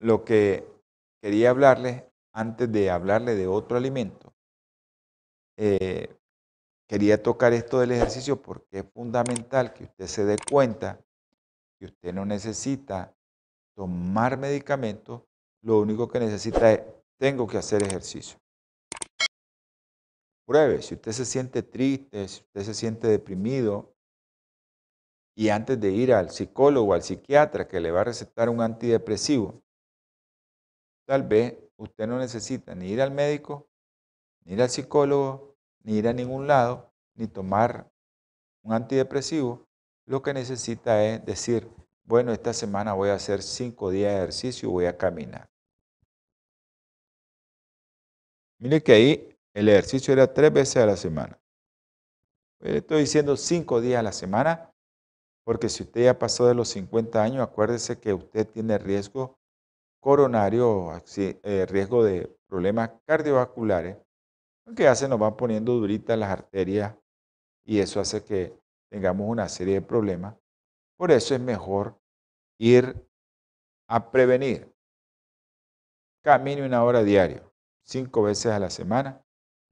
[0.00, 0.66] lo que
[1.22, 4.32] quería hablarles antes de hablarle de otro alimento.
[5.56, 6.16] Eh,
[6.88, 11.00] quería tocar esto del ejercicio porque es fundamental que usted se dé cuenta
[11.78, 13.14] que usted no necesita
[13.76, 15.22] tomar medicamentos,
[15.62, 16.82] lo único que necesita es,
[17.18, 18.38] tengo que hacer ejercicio.
[20.44, 23.94] Pruebe, si usted se siente triste, si usted se siente deprimido,
[25.34, 29.62] y antes de ir al psicólogo al psiquiatra que le va a recetar un antidepresivo,
[31.04, 33.68] Tal vez usted no necesita ni ir al médico,
[34.44, 37.90] ni ir al psicólogo, ni ir a ningún lado, ni tomar
[38.62, 39.66] un antidepresivo.
[40.06, 41.68] Lo que necesita es decir,
[42.04, 45.50] bueno, esta semana voy a hacer cinco días de ejercicio y voy a caminar.
[48.58, 51.38] Mire que ahí el ejercicio era tres veces a la semana.
[52.60, 54.71] Le estoy diciendo cinco días a la semana
[55.44, 59.38] porque si usted ya pasó de los 50 años, acuérdese que usted tiene riesgo
[60.00, 63.96] coronario, eh, riesgo de problemas cardiovasculares,
[64.76, 66.94] que ya se nos van poniendo duritas las arterias
[67.64, 68.56] y eso hace que
[68.90, 70.36] tengamos una serie de problemas.
[70.96, 71.98] Por eso es mejor
[72.58, 73.08] ir
[73.88, 74.72] a prevenir.
[76.22, 77.52] Camine una hora diario,
[77.84, 79.24] cinco veces a la semana,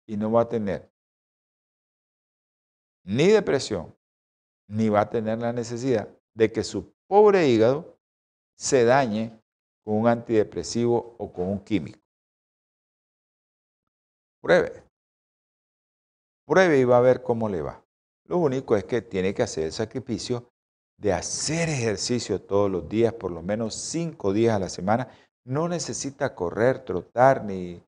[0.06, 0.90] y no va a tener
[3.04, 3.96] ni depresión,
[4.70, 7.98] ni va a tener la necesidad de que su pobre hígado
[8.56, 9.38] se dañe
[9.84, 11.98] con un antidepresivo o con un químico.
[14.40, 14.84] Pruebe.
[16.46, 17.84] Pruebe y va a ver cómo le va.
[18.26, 20.48] Lo único es que tiene que hacer el sacrificio
[20.98, 25.08] de hacer ejercicio todos los días, por lo menos cinco días a la semana.
[25.44, 27.82] No necesita correr, trotar, ni,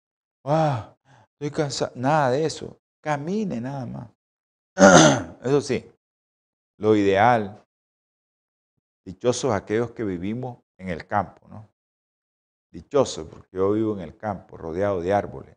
[0.44, 0.96] ah,
[1.34, 2.78] estoy cansado, nada de eso.
[3.02, 4.10] Camine nada más.
[5.44, 5.91] Eso sí,
[6.82, 7.64] lo ideal,
[9.04, 11.70] dichosos aquellos que vivimos en el campo, ¿no?
[12.72, 15.56] dichoso porque yo vivo en el campo, rodeado de árboles.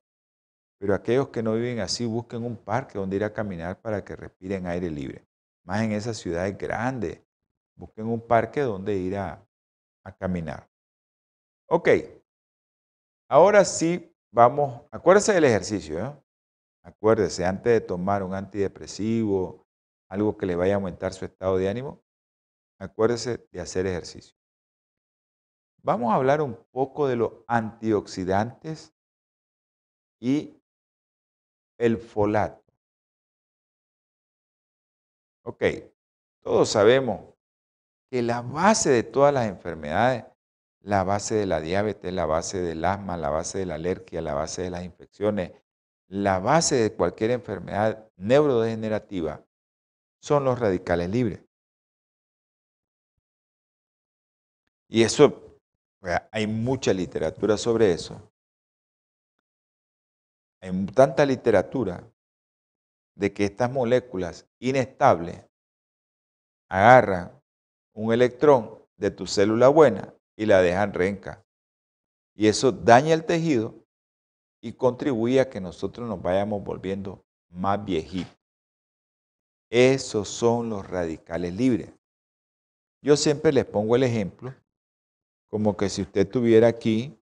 [0.78, 4.16] Pero aquellos que no viven así, busquen un parque donde ir a caminar para que
[4.16, 5.28] respiren aire libre.
[5.64, 7.20] Más en esas ciudades grandes,
[7.76, 9.44] busquen un parque donde ir a,
[10.20, 10.70] caminar.
[11.68, 11.90] Ok,
[13.28, 16.14] ahora sí vamos, acuérdese del ejercicio, ¿eh?
[16.84, 19.65] Acuérdese, antes de tomar un antidepresivo,
[20.10, 22.04] algo que le vaya a aumentar su estado de ánimo,
[22.80, 24.36] acuérdese de hacer ejercicio.
[25.82, 28.94] Vamos a hablar un poco de los antioxidantes
[30.20, 30.60] y
[31.78, 32.64] el folato.
[35.44, 35.64] Ok,
[36.42, 37.36] todos sabemos
[38.10, 40.26] que la base de todas las enfermedades,
[40.82, 44.34] la base de la diabetes, la base del asma, la base de la alergia, la
[44.34, 45.52] base de las infecciones,
[46.08, 49.46] la base de cualquier enfermedad neurodegenerativa
[50.26, 51.40] son los radicales libres.
[54.90, 55.60] Y eso,
[56.32, 58.34] hay mucha literatura sobre eso.
[60.62, 62.12] Hay tanta literatura
[63.14, 65.46] de que estas moléculas inestables
[66.70, 67.40] agarran
[67.94, 71.46] un electrón de tu célula buena y la dejan renca.
[72.34, 73.76] Y eso daña el tejido
[74.60, 78.35] y contribuye a que nosotros nos vayamos volviendo más viejitos.
[79.78, 81.92] Esos son los radicales libres.
[83.02, 84.56] Yo siempre les pongo el ejemplo
[85.50, 87.20] como que si usted tuviera aquí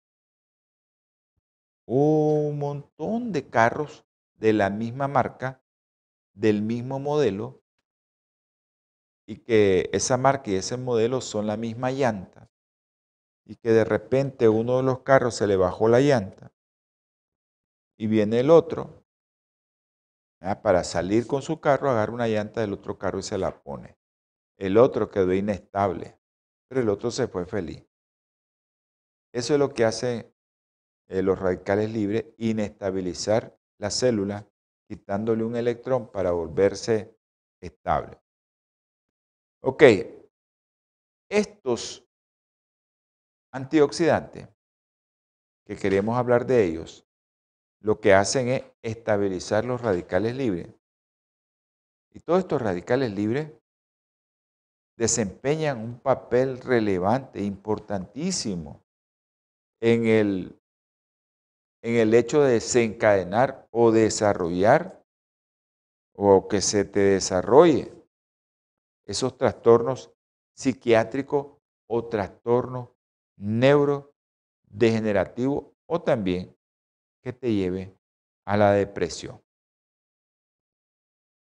[1.87, 5.63] un montón de carros de la misma marca,
[6.35, 7.63] del mismo modelo,
[9.25, 12.51] y que esa marca y ese modelo son la misma llanta,
[13.45, 16.53] y que de repente uno de los carros se le bajó la llanta,
[17.97, 19.02] y viene el otro,
[20.61, 23.97] para salir con su carro, agarra una llanta del otro carro y se la pone.
[24.57, 26.19] El otro quedó inestable,
[26.67, 27.85] pero el otro se fue feliz.
[29.33, 30.35] Eso es lo que hace
[31.07, 34.47] eh, los radicales libres, inestabilizar la célula,
[34.87, 37.17] quitándole un electrón para volverse
[37.61, 38.21] estable.
[39.61, 39.83] Ok,
[41.29, 42.05] estos
[43.53, 44.49] antioxidantes,
[45.65, 47.07] que queremos hablar de ellos,
[47.83, 50.69] lo que hacen es estabilizar los radicales libres.
[52.11, 53.51] Y todos estos radicales libres
[54.97, 58.81] desempeñan un papel relevante, importantísimo
[59.81, 60.57] en el
[61.83, 65.03] en el hecho de desencadenar o desarrollar
[66.15, 67.91] o que se te desarrolle
[69.05, 70.09] esos trastornos
[70.55, 71.57] psiquiátricos
[71.89, 72.87] o trastornos
[73.35, 76.55] neurodegenerativos o también
[77.23, 77.97] que te lleve
[78.45, 79.41] a la depresión.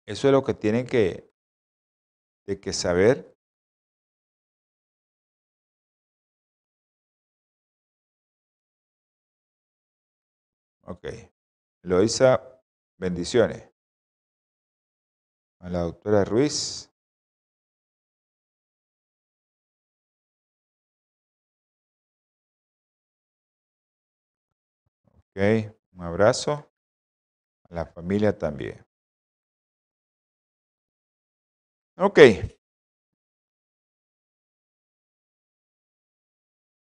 [0.05, 1.31] Eso es lo que tienen que,
[2.47, 3.39] de que saber
[10.89, 11.05] Ok.
[11.83, 12.63] Loisa,
[12.97, 13.69] bendiciones.
[15.59, 16.88] A la doctora Ruiz.
[25.39, 26.69] Un abrazo.
[27.69, 28.85] A la familia también.
[31.97, 32.19] Ok.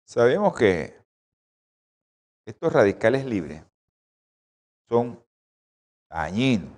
[0.06, 0.94] Sabemos que
[2.46, 3.64] estos radicales libres
[4.90, 5.24] son
[6.10, 6.76] dañinos.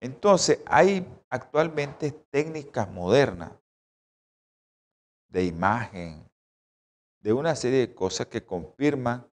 [0.00, 3.52] Entonces, hay actualmente técnicas modernas
[5.28, 6.28] de imagen,
[7.20, 9.30] de una serie de cosas que confirman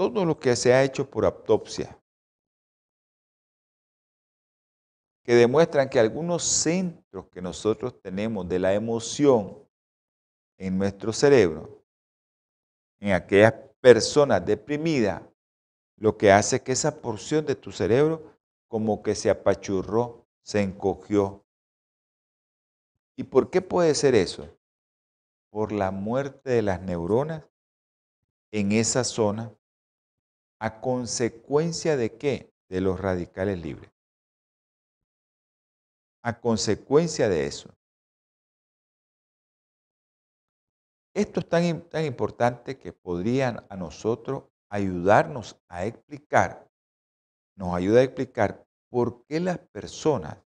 [0.00, 2.00] todo lo que se ha hecho por autopsia,
[5.22, 9.62] que demuestran que algunos centros que nosotros tenemos de la emoción
[10.56, 11.84] en nuestro cerebro,
[12.98, 15.20] en aquellas personas deprimidas,
[15.98, 18.38] lo que hace que esa porción de tu cerebro
[18.68, 21.44] como que se apachurró, se encogió.
[23.18, 24.48] ¿Y por qué puede ser eso?
[25.50, 27.44] Por la muerte de las neuronas
[28.50, 29.54] en esa zona
[30.60, 32.52] a consecuencia de qué?
[32.68, 33.90] De los radicales libres.
[36.22, 37.74] A consecuencia de eso.
[41.14, 46.70] Esto es tan, tan importante que podrían a nosotros ayudarnos a explicar,
[47.56, 50.36] nos ayuda a explicar por qué las personas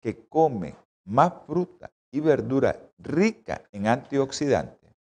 [0.00, 4.94] que comen más fruta y verdura rica en antioxidantes,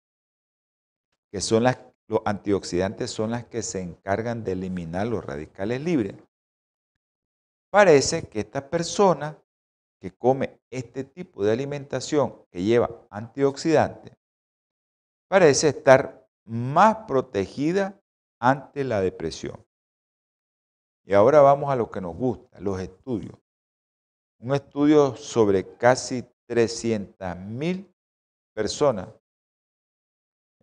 [1.31, 1.77] que son las,
[2.09, 6.15] los antioxidantes son las que se encargan de eliminar los radicales libres,
[7.71, 9.37] parece que esta persona
[10.01, 14.17] que come este tipo de alimentación que lleva antioxidantes,
[15.29, 18.01] parece estar más protegida
[18.39, 19.63] ante la depresión.
[21.05, 23.37] Y ahora vamos a lo que nos gusta, los estudios.
[24.39, 27.93] Un estudio sobre casi 300.000
[28.55, 29.09] personas,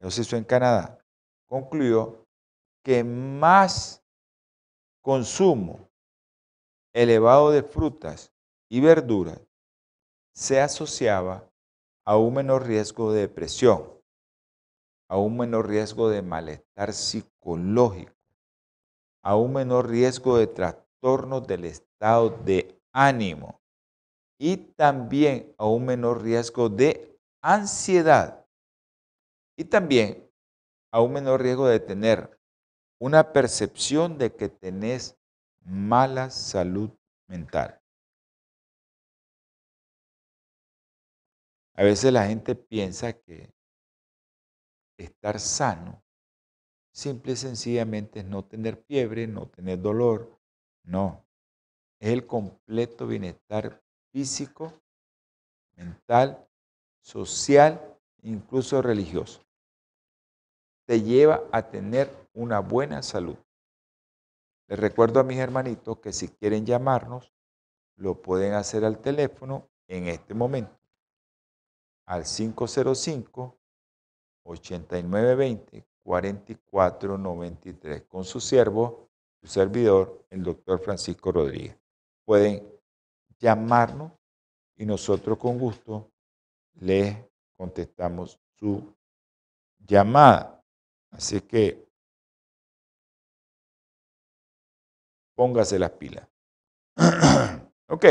[0.00, 1.05] eso se hizo en Canadá,
[1.48, 2.26] concluyó
[2.84, 4.04] que más
[5.02, 5.88] consumo
[6.94, 8.32] elevado de frutas
[8.70, 9.40] y verduras
[10.34, 11.48] se asociaba
[12.04, 14.00] a un menor riesgo de depresión,
[15.08, 18.12] a un menor riesgo de malestar psicológico,
[19.22, 23.60] a un menor riesgo de trastornos del estado de ánimo
[24.38, 28.46] y también a un menor riesgo de ansiedad.
[29.56, 30.25] Y también
[30.96, 32.40] a un menor riesgo de tener
[32.98, 35.14] una percepción de que tenés
[35.60, 36.90] mala salud
[37.28, 37.82] mental.
[41.74, 43.52] A veces la gente piensa que
[44.96, 46.02] estar sano
[46.94, 50.40] simple y sencillamente es no tener fiebre, no tener dolor.
[50.82, 51.26] No,
[52.00, 53.82] es el completo bienestar
[54.12, 54.72] físico,
[55.76, 56.48] mental,
[57.02, 59.45] social, incluso religioso.
[60.86, 63.36] Te lleva a tener una buena salud.
[64.68, 67.32] Les recuerdo a mis hermanitos que si quieren llamarnos,
[67.96, 70.76] lo pueden hacer al teléfono en este momento
[72.06, 73.58] al 505
[74.44, 79.10] 8920 4493 con su siervo,
[79.40, 81.76] su servidor, el doctor Francisco Rodríguez.
[82.24, 82.64] Pueden
[83.40, 84.12] llamarnos
[84.76, 86.12] y nosotros con gusto
[86.74, 87.16] les
[87.56, 88.94] contestamos su
[89.78, 90.55] llamada.
[91.16, 91.88] Así que
[95.34, 96.28] póngase las pilas.
[97.88, 98.04] ok.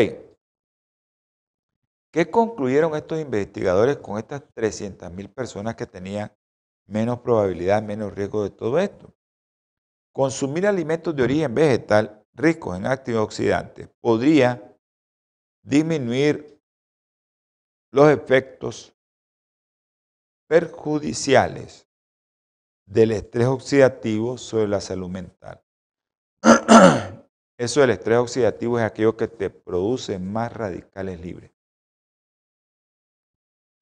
[2.12, 6.32] ¿Qué concluyeron estos investigadores con estas 300.000 personas que tenían
[6.88, 9.14] menos probabilidad, menos riesgo de todo esto?
[10.12, 14.76] Consumir alimentos de origen vegetal ricos en antioxidantes podría
[15.62, 16.60] disminuir
[17.92, 18.96] los efectos
[20.48, 21.86] perjudiciales
[22.86, 25.62] del estrés oxidativo sobre la salud mental.
[27.58, 31.56] Eso del estrés oxidativo es aquello que te produce más radicales libres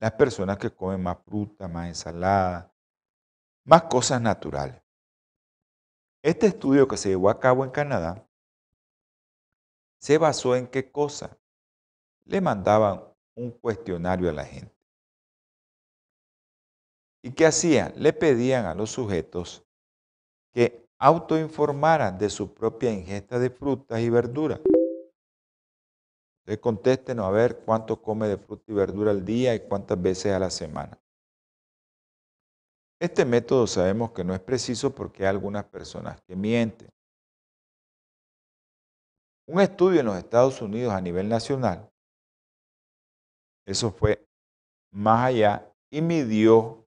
[0.04, 2.70] las personas que comen más fruta, más ensalada,
[3.64, 4.82] más cosas naturales.
[6.22, 8.28] Este estudio que se llevó a cabo en Canadá
[10.02, 11.38] se basó en qué cosa?
[12.26, 13.02] Le mandaban
[13.34, 14.76] un cuestionario a la gente.
[17.24, 17.94] ¿Y qué hacían?
[17.96, 19.64] Le pedían a los sujetos
[20.52, 24.60] que autoinformaran de su propia ingesta de frutas y verduras.
[26.42, 30.34] Entonces contéstenos a ver cuánto come de fruta y verdura al día y cuántas veces
[30.34, 31.00] a la semana.
[33.00, 36.90] Este método sabemos que no es preciso porque hay algunas personas que mienten.
[39.48, 41.90] Un estudio en los Estados Unidos a nivel nacional,
[43.66, 44.26] eso fue
[44.92, 46.83] más allá y midió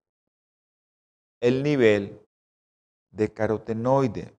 [1.41, 2.20] el nivel
[3.11, 4.37] de carotenoide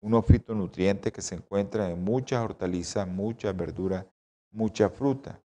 [0.00, 4.06] unos fitonutrientes que se encuentran en muchas hortalizas, muchas verduras,
[4.50, 5.42] mucha fruta.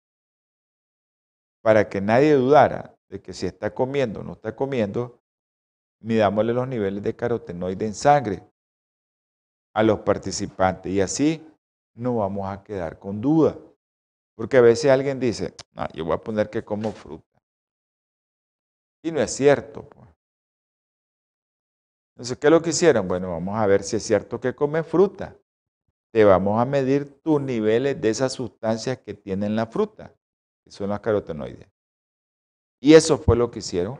[1.62, 5.20] Para que nadie dudara de que si está comiendo o no está comiendo,
[6.00, 8.42] midámosle los niveles de carotenoide en sangre
[9.74, 11.46] a los participantes y así
[11.94, 13.56] no vamos a quedar con duda.
[14.34, 17.26] Porque a veces alguien dice, no, yo voy a poner que como fruta.
[19.02, 19.82] Y no es cierto.
[19.88, 20.09] Pues.
[22.20, 23.08] Entonces, ¿qué es lo que hicieron?
[23.08, 25.34] Bueno, vamos a ver si es cierto que comes fruta.
[26.12, 30.14] Te vamos a medir tus niveles de esas sustancias que tienen la fruta,
[30.62, 31.66] que son las carotenoides.
[32.78, 33.98] Y eso fue lo que hicieron.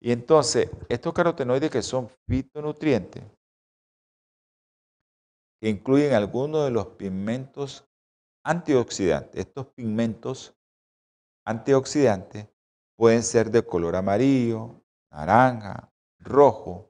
[0.00, 3.24] Y entonces, estos carotenoides que son fitonutrientes,
[5.60, 7.84] que incluyen algunos de los pigmentos
[8.44, 9.44] antioxidantes.
[9.44, 10.56] Estos pigmentos
[11.44, 12.46] antioxidantes
[12.96, 16.87] pueden ser de color amarillo, naranja, rojo,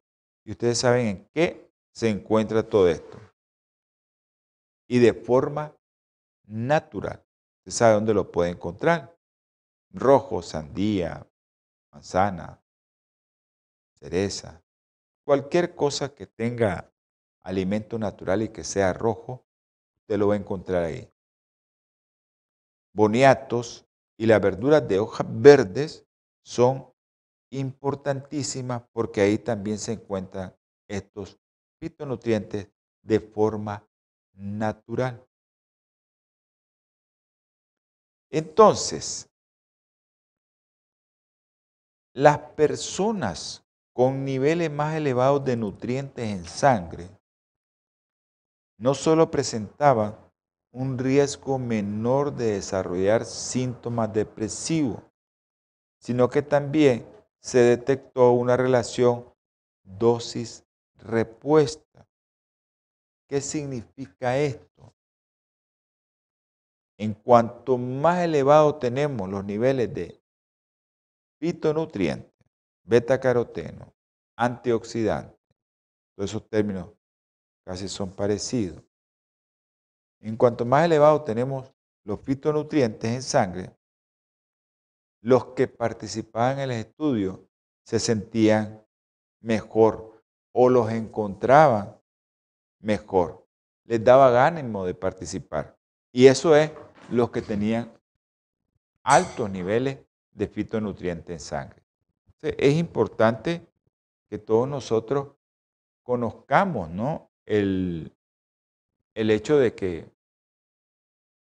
[0.49, 3.21] y ustedes saben en qué se encuentra todo esto.
[4.89, 5.77] Y de forma
[6.47, 7.23] natural.
[7.59, 9.15] Usted sabe dónde lo puede encontrar.
[9.91, 11.29] Rojo, sandía,
[11.93, 12.63] manzana,
[13.93, 14.63] cereza.
[15.23, 16.91] Cualquier cosa que tenga
[17.43, 19.45] alimento natural y que sea rojo,
[19.99, 21.13] usted lo va a encontrar ahí.
[22.95, 23.87] Boniatos
[24.17, 26.07] y las verduras de hojas verdes
[26.43, 26.91] son
[27.51, 30.55] importantísima porque ahí también se encuentran
[30.89, 31.39] estos
[31.81, 32.69] fitonutrientes
[33.03, 33.87] de forma
[34.35, 35.25] natural.
[38.31, 39.29] Entonces,
[42.15, 47.09] las personas con niveles más elevados de nutrientes en sangre
[48.79, 50.17] no solo presentaban
[50.73, 55.03] un riesgo menor de desarrollar síntomas depresivos,
[55.99, 57.07] sino que también
[57.49, 59.25] se detectó una relación
[59.83, 62.07] dosis repuesta.
[63.27, 64.95] ¿Qué significa esto?
[66.99, 70.23] En cuanto más elevado tenemos los niveles de
[71.41, 72.31] fitonutrientes,
[72.83, 73.95] beta-caroteno,
[74.37, 75.41] antioxidantes,
[76.17, 76.91] todos esos términos
[77.65, 78.85] casi son parecidos.
[80.21, 81.73] En cuanto más elevado tenemos
[82.05, 83.78] los fitonutrientes en sangre,
[85.21, 87.49] los que participaban en el estudio
[87.85, 88.85] se sentían
[89.41, 91.97] mejor o los encontraban
[92.81, 93.47] mejor.
[93.85, 95.77] Les daba ánimo de participar.
[96.13, 96.71] Y eso es
[97.11, 97.93] los que tenían
[99.03, 99.99] altos niveles
[100.33, 101.83] de fitonutrientes en sangre.
[102.43, 103.67] es importante
[104.29, 105.35] que todos nosotros
[106.03, 107.31] conozcamos ¿no?
[107.47, 108.15] el,
[109.15, 110.11] el hecho de que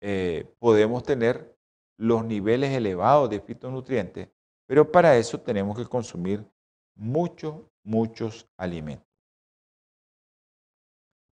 [0.02, 1.59] eh, podemos tener
[2.00, 4.30] los niveles elevados de fitonutrientes,
[4.66, 6.50] pero para eso tenemos que consumir
[6.96, 9.06] muchos, muchos alimentos.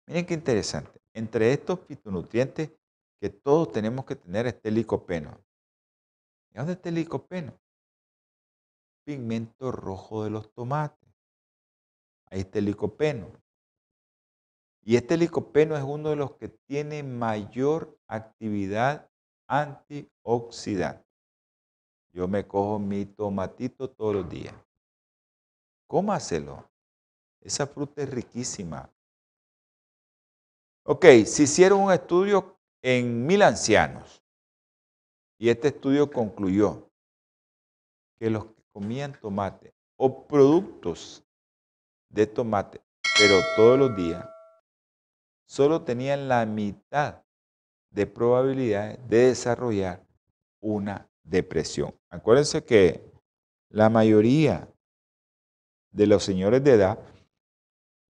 [0.09, 1.01] Miren qué interesante.
[1.15, 2.73] Entre estos fitonutrientes
[3.21, 5.41] que todos tenemos que tener está el licopeno.
[6.51, 7.57] ¿Y dónde está el licopeno?
[9.05, 11.09] Pigmento rojo de los tomates.
[12.29, 13.31] Ahí está el licopeno.
[14.83, 19.09] Y este licopeno es uno de los que tiene mayor actividad
[19.47, 21.07] antioxidante.
[22.13, 24.55] Yo me cojo mi tomatito todos los días.
[25.87, 26.69] Cómaselo.
[27.41, 28.91] Esa fruta es riquísima.
[30.85, 34.23] Ok, se hicieron un estudio en mil ancianos
[35.39, 36.91] y este estudio concluyó
[38.19, 41.23] que los que comían tomate o productos
[42.09, 42.81] de tomate,
[43.19, 44.27] pero todos los días,
[45.45, 47.26] solo tenían la mitad
[47.97, 50.07] de probabilidades de desarrollar
[50.61, 51.99] una depresión.
[52.11, 53.03] Acuérdense que
[53.71, 54.69] la mayoría
[55.93, 56.99] de los señores de edad,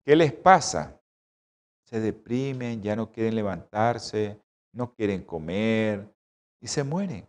[0.06, 1.02] ¿qué les pasa?
[1.84, 6.10] Se deprimen, ya no quieren levantarse, no quieren comer
[6.62, 7.28] y se mueren.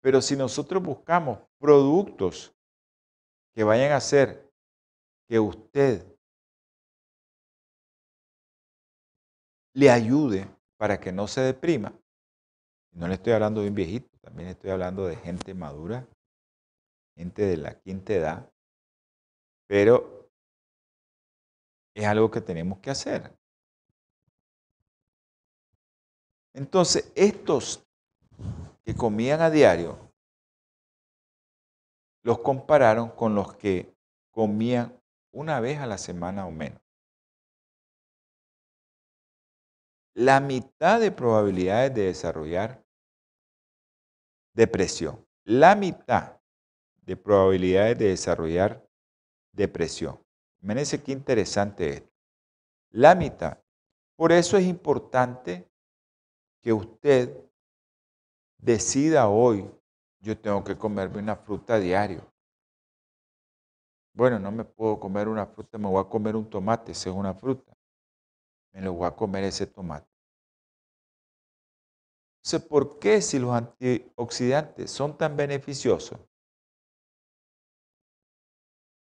[0.00, 2.52] Pero si nosotros buscamos productos
[3.54, 4.50] que vayan a hacer
[5.28, 6.11] que usted
[9.74, 11.92] le ayude para que no se deprima.
[12.92, 16.06] No le estoy hablando de un viejito, también estoy hablando de gente madura,
[17.16, 18.52] gente de la quinta edad,
[19.66, 20.30] pero
[21.94, 23.32] es algo que tenemos que hacer.
[26.54, 27.82] Entonces, estos
[28.84, 30.12] que comían a diario,
[32.22, 33.94] los compararon con los que
[34.30, 35.00] comían
[35.32, 36.80] una vez a la semana o menos.
[40.14, 42.84] La mitad de probabilidades de desarrollar
[44.54, 45.26] depresión.
[45.44, 46.38] La mitad
[47.02, 48.86] de probabilidades de desarrollar
[49.52, 50.22] depresión.
[50.60, 52.12] Imagínense qué interesante esto.
[52.90, 53.58] La mitad.
[54.16, 55.68] Por eso es importante
[56.62, 57.36] que usted
[58.58, 59.68] decida hoy,
[60.20, 62.30] yo tengo que comerme una fruta diario.
[64.14, 67.16] Bueno, no me puedo comer una fruta, me voy a comer un tomate, esa es
[67.16, 67.72] una fruta
[68.72, 70.08] me lo voy a comer ese tomate.
[72.44, 76.18] Entonces, ¿por qué si los antioxidantes son tan beneficiosos?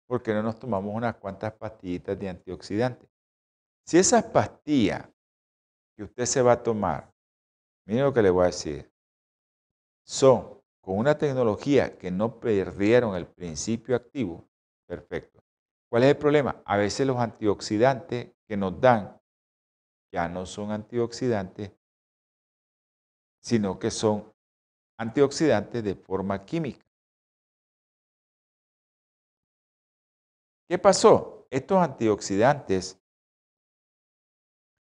[0.08, 3.10] Porque no nos tomamos unas cuantas pastillitas de antioxidantes.
[3.86, 5.10] Si esas pastillas
[5.95, 7.14] que usted se va a tomar,
[7.86, 8.89] mire lo que le voy a decir,
[10.05, 14.47] son con una tecnología que no perdieron el principio activo,
[14.88, 15.43] perfecto.
[15.89, 16.62] ¿Cuál es el problema?
[16.66, 19.20] A veces los antioxidantes que nos dan
[20.12, 21.72] ya no son antioxidantes,
[23.41, 24.34] sino que son
[24.97, 26.86] antioxidantes de forma química.
[30.70, 31.47] ¿Qué pasó?
[31.49, 32.99] Estos antioxidantes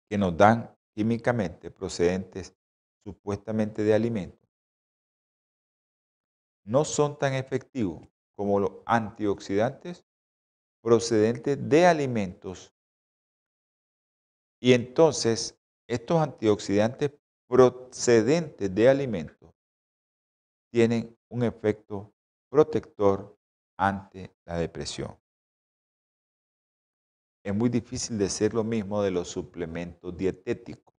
[0.09, 2.57] que nos dan químicamente procedentes
[3.05, 4.49] supuestamente de alimentos,
[6.65, 10.05] no son tan efectivos como los antioxidantes
[10.83, 12.75] procedentes de alimentos
[14.61, 17.13] y entonces, estos antioxidantes
[17.49, 19.55] procedentes de alimentos
[20.71, 22.13] tienen un efecto
[22.51, 23.37] protector
[23.79, 25.17] ante la depresión.
[27.45, 30.95] Es muy difícil decir lo mismo de los suplementos dietéticos.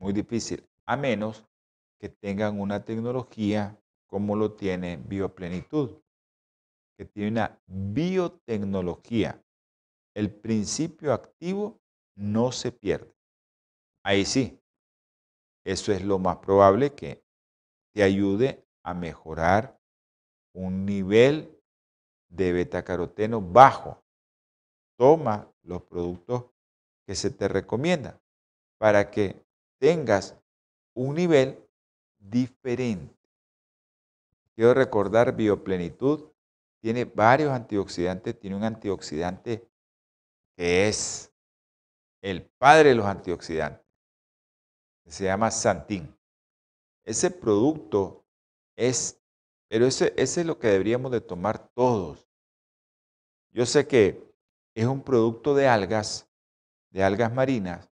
[0.00, 1.46] Muy difícil, a menos
[2.00, 3.78] que tengan una tecnología
[4.08, 6.00] como lo tiene Bioplenitud.
[6.98, 9.42] que tiene una biotecnología.
[10.14, 11.80] El principio activo
[12.16, 13.14] no se pierde.
[14.04, 14.60] Ahí sí,
[15.64, 17.22] eso es lo más probable que
[17.92, 19.78] te ayude a mejorar
[20.54, 21.56] un nivel
[22.28, 24.02] de betacaroteno bajo.
[24.96, 26.46] Toma los productos
[27.06, 28.20] que se te recomiendan
[28.78, 29.44] para que
[29.78, 30.36] tengas
[30.94, 31.58] un nivel
[32.18, 33.14] diferente.
[34.54, 36.30] Quiero recordar Bioplenitud
[36.80, 39.68] tiene varios antioxidantes, tiene un antioxidante
[40.56, 41.29] que es
[42.22, 43.84] el padre de los antioxidantes,
[45.06, 46.16] se llama Santin.
[47.04, 48.24] Ese producto
[48.76, 49.20] es,
[49.68, 52.28] pero ese, ese es lo que deberíamos de tomar todos.
[53.50, 54.22] Yo sé que
[54.74, 56.28] es un producto de algas,
[56.90, 57.90] de algas marinas,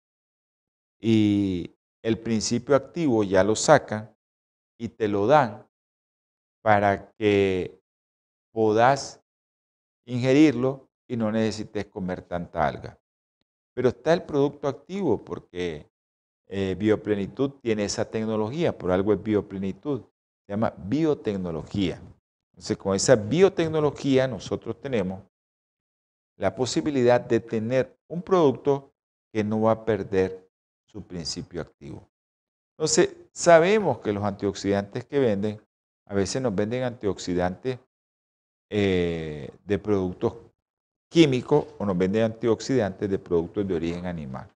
[0.99, 4.15] y el principio activo ya lo sacan
[4.77, 5.67] y te lo dan
[6.61, 7.81] para que
[8.51, 9.21] puedas
[10.05, 13.00] ingerirlo y no necesites comer tanta alga.
[13.73, 15.89] Pero está el producto activo porque
[16.47, 20.01] eh, Bioplenitud tiene esa tecnología, por algo es Bioplenitud,
[20.45, 22.01] se llama biotecnología.
[22.51, 25.23] Entonces con esa biotecnología nosotros tenemos
[26.37, 28.93] la posibilidad de tener un producto
[29.31, 30.49] que no va a perder
[30.85, 32.09] su principio activo.
[32.77, 35.61] Entonces sabemos que los antioxidantes que venden,
[36.05, 37.79] a veces nos venden antioxidantes
[38.69, 40.33] eh, de productos
[41.11, 44.49] químicos o nos venden antioxidantes de productos de origen animal.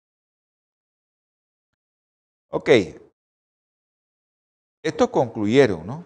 [2.50, 2.70] Ok,
[4.82, 6.06] estos concluyeron, ¿no?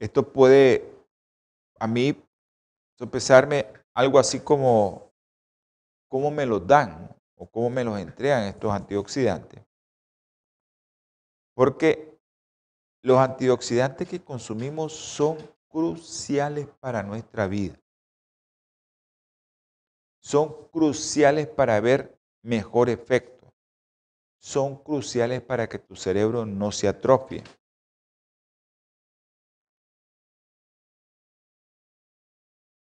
[0.00, 0.90] Esto puede,
[1.78, 2.16] a mí,
[2.98, 5.12] sopesarme algo así como
[6.08, 9.62] cómo me los dan o cómo me los entregan estos antioxidantes.
[11.54, 12.18] Porque
[13.02, 15.36] los antioxidantes que consumimos son
[15.72, 17.76] cruciales para nuestra vida.
[20.20, 23.52] Son cruciales para ver mejor efecto.
[24.40, 27.42] Son cruciales para que tu cerebro no se atrofie.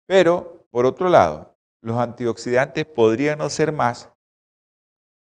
[0.06, 4.12] Pero, por otro lado, los antioxidantes podrían no ser más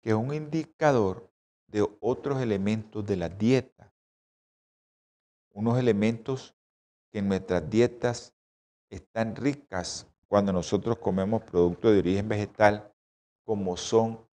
[0.02, 1.30] que un indicador
[1.68, 3.76] de otros elementos de la dieta
[5.56, 6.54] unos elementos
[7.16, 8.36] que nuestras dietas
[8.90, 12.94] están ricas cuando nosotros comemos productos de origen vegetal,
[13.42, 14.28] como son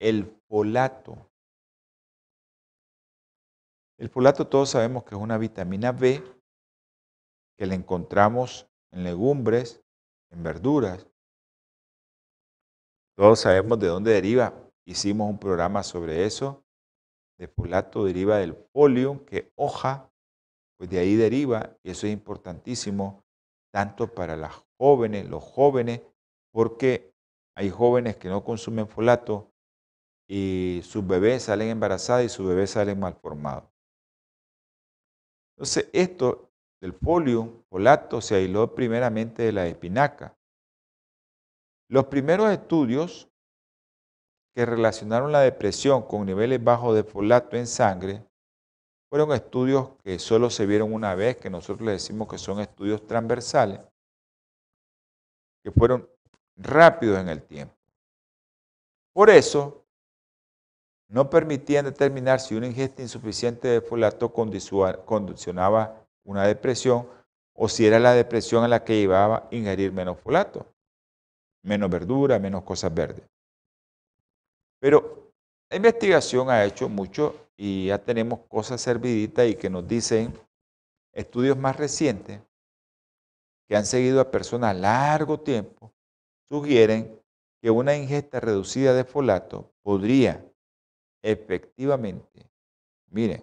[0.00, 1.30] el folato.
[3.98, 6.24] El folato todos sabemos que es una vitamina B
[7.58, 9.84] que la encontramos en legumbres,
[10.30, 11.06] en verduras.
[13.18, 14.54] Todos sabemos de dónde deriva.
[14.86, 16.64] Hicimos un programa sobre eso.
[17.36, 20.10] El folato deriva del polio, que hoja
[20.76, 23.24] pues de ahí deriva, y eso es importantísimo,
[23.72, 26.00] tanto para las jóvenes, los jóvenes,
[26.52, 27.12] porque
[27.56, 29.52] hay jóvenes que no consumen folato
[30.28, 33.68] y sus bebés salen embarazados y sus bebés salen malformados.
[35.56, 36.50] Entonces, esto
[36.80, 40.36] del polio, folato, se aisló primeramente de la espinaca.
[41.88, 43.30] Los primeros estudios
[44.54, 48.24] que relacionaron la depresión con niveles bajos de folato en sangre
[49.14, 53.06] fueron estudios que solo se vieron una vez, que nosotros le decimos que son estudios
[53.06, 53.78] transversales,
[55.62, 56.10] que fueron
[56.56, 57.76] rápidos en el tiempo.
[59.12, 59.84] Por eso,
[61.08, 67.08] no permitían determinar si una ingesta insuficiente de folato condicionaba una depresión
[67.52, 70.66] o si era la depresión a la que llevaba ingerir menos folato,
[71.62, 73.24] menos verdura, menos cosas verdes.
[74.80, 75.30] Pero
[75.70, 80.32] la investigación ha hecho mucho y ya tenemos cosas serviditas y que nos dicen
[81.12, 82.40] estudios más recientes
[83.68, 85.92] que han seguido a personas largo tiempo,
[86.48, 87.20] sugieren
[87.62, 90.44] que una ingesta reducida de folato podría
[91.22, 92.50] efectivamente,
[93.10, 93.42] miren,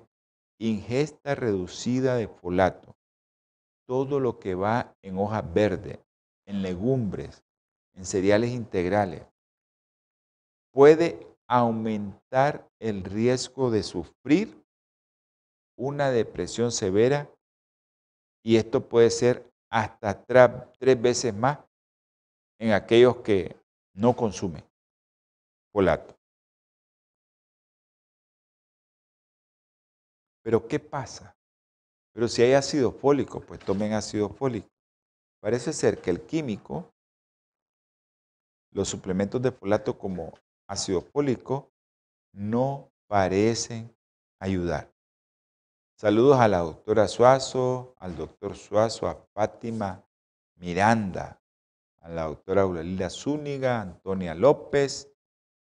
[0.59, 2.95] ingesta reducida de folato,
[3.87, 5.99] todo lo que va en hojas verdes,
[6.45, 7.43] en legumbres,
[7.95, 9.25] en cereales integrales,
[10.71, 14.65] puede aumentar el riesgo de sufrir
[15.77, 17.29] una depresión severa
[18.41, 21.59] y esto puede ser hasta tres veces más
[22.57, 23.57] en aquellos que
[23.93, 24.63] no consumen
[25.73, 26.15] folato.
[30.43, 31.35] Pero ¿qué pasa?
[32.13, 34.69] Pero si hay ácido fólico, pues tomen ácido fólico.
[35.41, 36.93] Parece ser que el químico,
[38.71, 40.31] los suplementos de folato como
[40.71, 41.73] ácido fólico
[42.31, 43.93] no parecen
[44.39, 44.89] ayudar.
[45.97, 50.07] Saludos a la doctora Suazo, al doctor Suazo, a Fátima
[50.55, 51.41] Miranda,
[51.99, 55.11] a la doctora Eulalila Zúñiga, Antonia López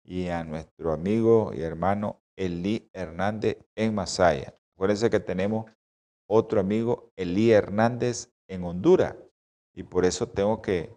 [0.03, 4.57] y a nuestro amigo y hermano Elí Hernández en Masaya.
[4.73, 5.71] Acuérdense que tenemos
[6.27, 9.15] otro amigo, Elí Hernández, en Honduras.
[9.73, 10.91] Y por eso tengo que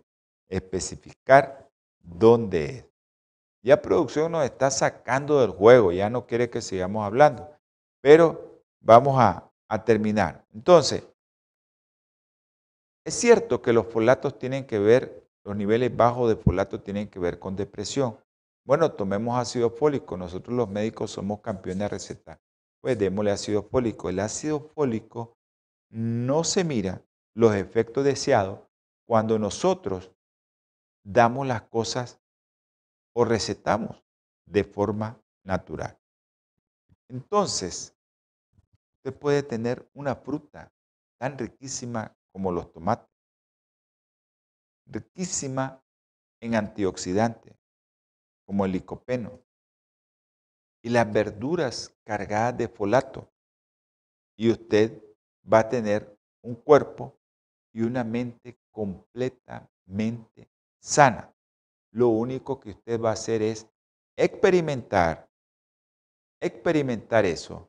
[0.48, 1.70] especificar
[2.02, 2.87] dónde es.
[3.68, 7.54] Ya producción nos está sacando del juego, ya no quiere que sigamos hablando.
[8.00, 9.44] Pero vamos a,
[9.84, 10.46] terminar.
[10.54, 11.06] Entonces,
[13.04, 17.18] es cierto que los folatos tienen que ver, los niveles bajos de folato tienen que
[17.18, 18.16] ver con depresión.
[18.64, 20.16] Bueno, tomemos ácido fólico.
[20.16, 22.40] Nosotros los médicos somos campeones de recetar.
[22.80, 24.08] Pues démosle ácido fólico.
[24.08, 25.36] El ácido fólico
[25.90, 27.02] no se mira
[27.34, 28.60] los efectos deseados
[29.06, 30.10] cuando nosotros
[31.04, 32.18] damos las cosas
[33.18, 34.00] o recetamos
[34.46, 35.98] de forma natural.
[37.08, 37.92] Entonces,
[38.98, 40.72] usted puede tener una fruta
[41.18, 43.08] tan riquísima como los tomates,
[44.86, 45.82] riquísima
[46.40, 47.56] en antioxidantes,
[48.46, 49.42] como el licopeno,
[50.84, 53.32] y las verduras cargadas de folato,
[54.36, 55.02] y usted
[55.52, 57.18] va a tener un cuerpo
[57.72, 60.48] y una mente completamente
[60.80, 61.34] sana.
[61.98, 63.66] Lo único que usted va a hacer es
[64.16, 65.28] experimentar,
[66.40, 67.68] experimentar eso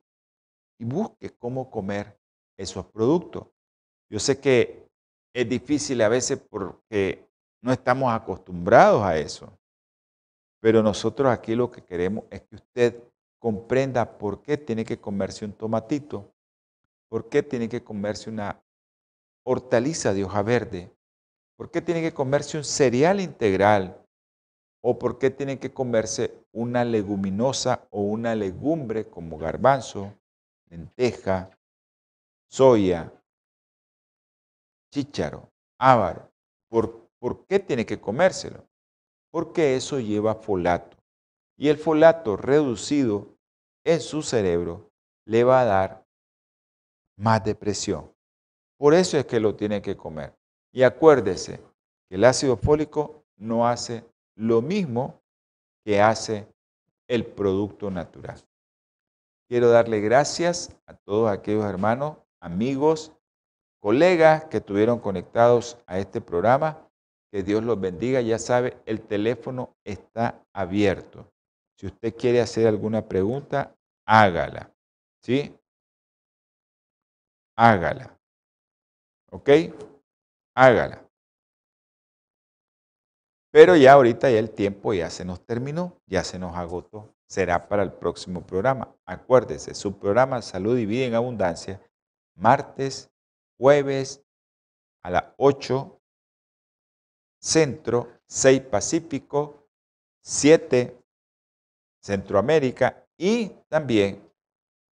[0.80, 2.16] y busque cómo comer
[2.56, 3.48] esos productos.
[4.08, 4.88] Yo sé que
[5.34, 7.28] es difícil a veces porque
[7.64, 9.52] no estamos acostumbrados a eso,
[10.62, 13.04] pero nosotros aquí lo que queremos es que usted
[13.40, 16.32] comprenda por qué tiene que comerse un tomatito,
[17.10, 18.62] por qué tiene que comerse una
[19.44, 20.96] hortaliza de hoja verde,
[21.58, 23.99] por qué tiene que comerse un cereal integral
[24.82, 30.14] o por qué tiene que comerse una leguminosa o una legumbre como garbanzo,
[30.70, 31.50] lenteja,
[32.50, 33.12] soya,
[34.92, 36.30] chícharo, ávaro.
[36.70, 38.66] ¿Por, ¿Por qué tiene que comérselo?
[39.32, 40.98] Porque eso lleva folato.
[41.58, 43.36] Y el folato reducido
[43.84, 44.90] en su cerebro
[45.26, 46.06] le va a dar
[47.18, 48.12] más depresión.
[48.78, 50.34] Por eso es que lo tiene que comer.
[50.72, 51.60] Y acuérdese
[52.08, 54.06] que el ácido fólico no hace
[54.40, 55.22] lo mismo
[55.84, 56.48] que hace
[57.10, 58.40] el producto natural.
[59.50, 63.12] Quiero darle gracias a todos aquellos hermanos, amigos,
[63.82, 66.88] colegas que estuvieron conectados a este programa.
[67.32, 68.22] Que Dios los bendiga.
[68.22, 71.30] Ya sabe, el teléfono está abierto.
[71.78, 73.76] Si usted quiere hacer alguna pregunta,
[74.06, 74.74] hágala.
[75.22, 75.54] ¿Sí?
[77.58, 78.18] Hágala.
[79.32, 79.50] ¿Ok?
[80.56, 81.09] Hágala.
[83.52, 87.14] Pero ya ahorita ya el tiempo ya se nos terminó, ya se nos agotó.
[87.28, 88.94] Será para el próximo programa.
[89.06, 91.82] Acuérdese, su programa Salud y Vida en Abundancia,
[92.36, 93.10] martes,
[93.58, 94.24] jueves
[95.04, 95.96] a las 8
[97.42, 99.68] Centro, 6 Pacífico,
[100.24, 100.96] 7
[102.02, 104.22] Centroamérica y también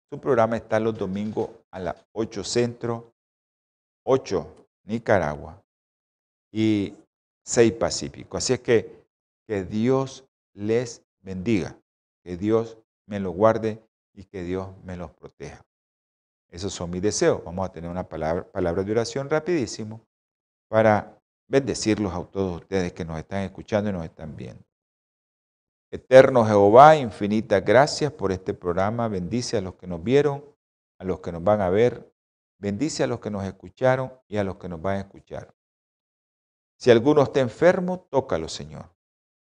[0.09, 3.13] su programa está los domingos a las 8 Centro,
[4.05, 5.61] 8 Nicaragua
[6.51, 6.93] y
[7.47, 8.37] 6 Pacífico.
[8.37, 8.97] Así es que
[9.47, 11.79] que Dios les bendiga,
[12.23, 13.81] que Dios me los guarde
[14.13, 15.65] y que Dios me los proteja.
[16.49, 17.43] Esos son mis deseos.
[17.43, 20.01] Vamos a tener una palabra, palabra de oración rapidísimo
[20.67, 21.17] para
[21.47, 24.63] bendecirlos a todos ustedes que nos están escuchando y nos están viendo.
[25.89, 29.07] Eterno Jehová, infinitas gracias por este programa.
[29.07, 30.43] Bendice a los que nos vieron,
[30.99, 32.13] a los que nos van a ver.
[32.59, 35.56] Bendice a los que nos escucharon y a los que nos van a escuchar.
[36.78, 38.89] Si alguno está enfermo, tócalo, Señor,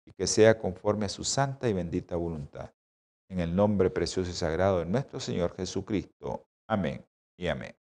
[0.04, 2.72] y que sea conforme a su santa y bendita voluntad.
[3.28, 6.48] En el nombre precioso y sagrado de nuestro Señor Jesucristo.
[6.66, 7.06] Amén
[7.36, 7.76] y amén.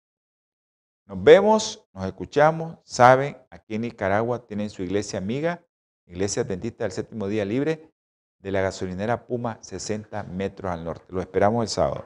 [1.08, 2.78] Nos vemos, nos escuchamos.
[2.84, 5.66] Saben, aquí en Nicaragua tienen su iglesia amiga,
[6.06, 7.92] Iglesia Adventista del Séptimo Día Libre,
[8.38, 11.06] de la gasolinera Puma, 60 metros al norte.
[11.10, 12.06] Lo esperamos el sábado.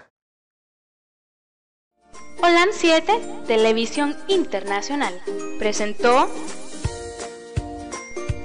[2.42, 5.14] Holan 7, Televisión Internacional,
[5.60, 6.28] presentó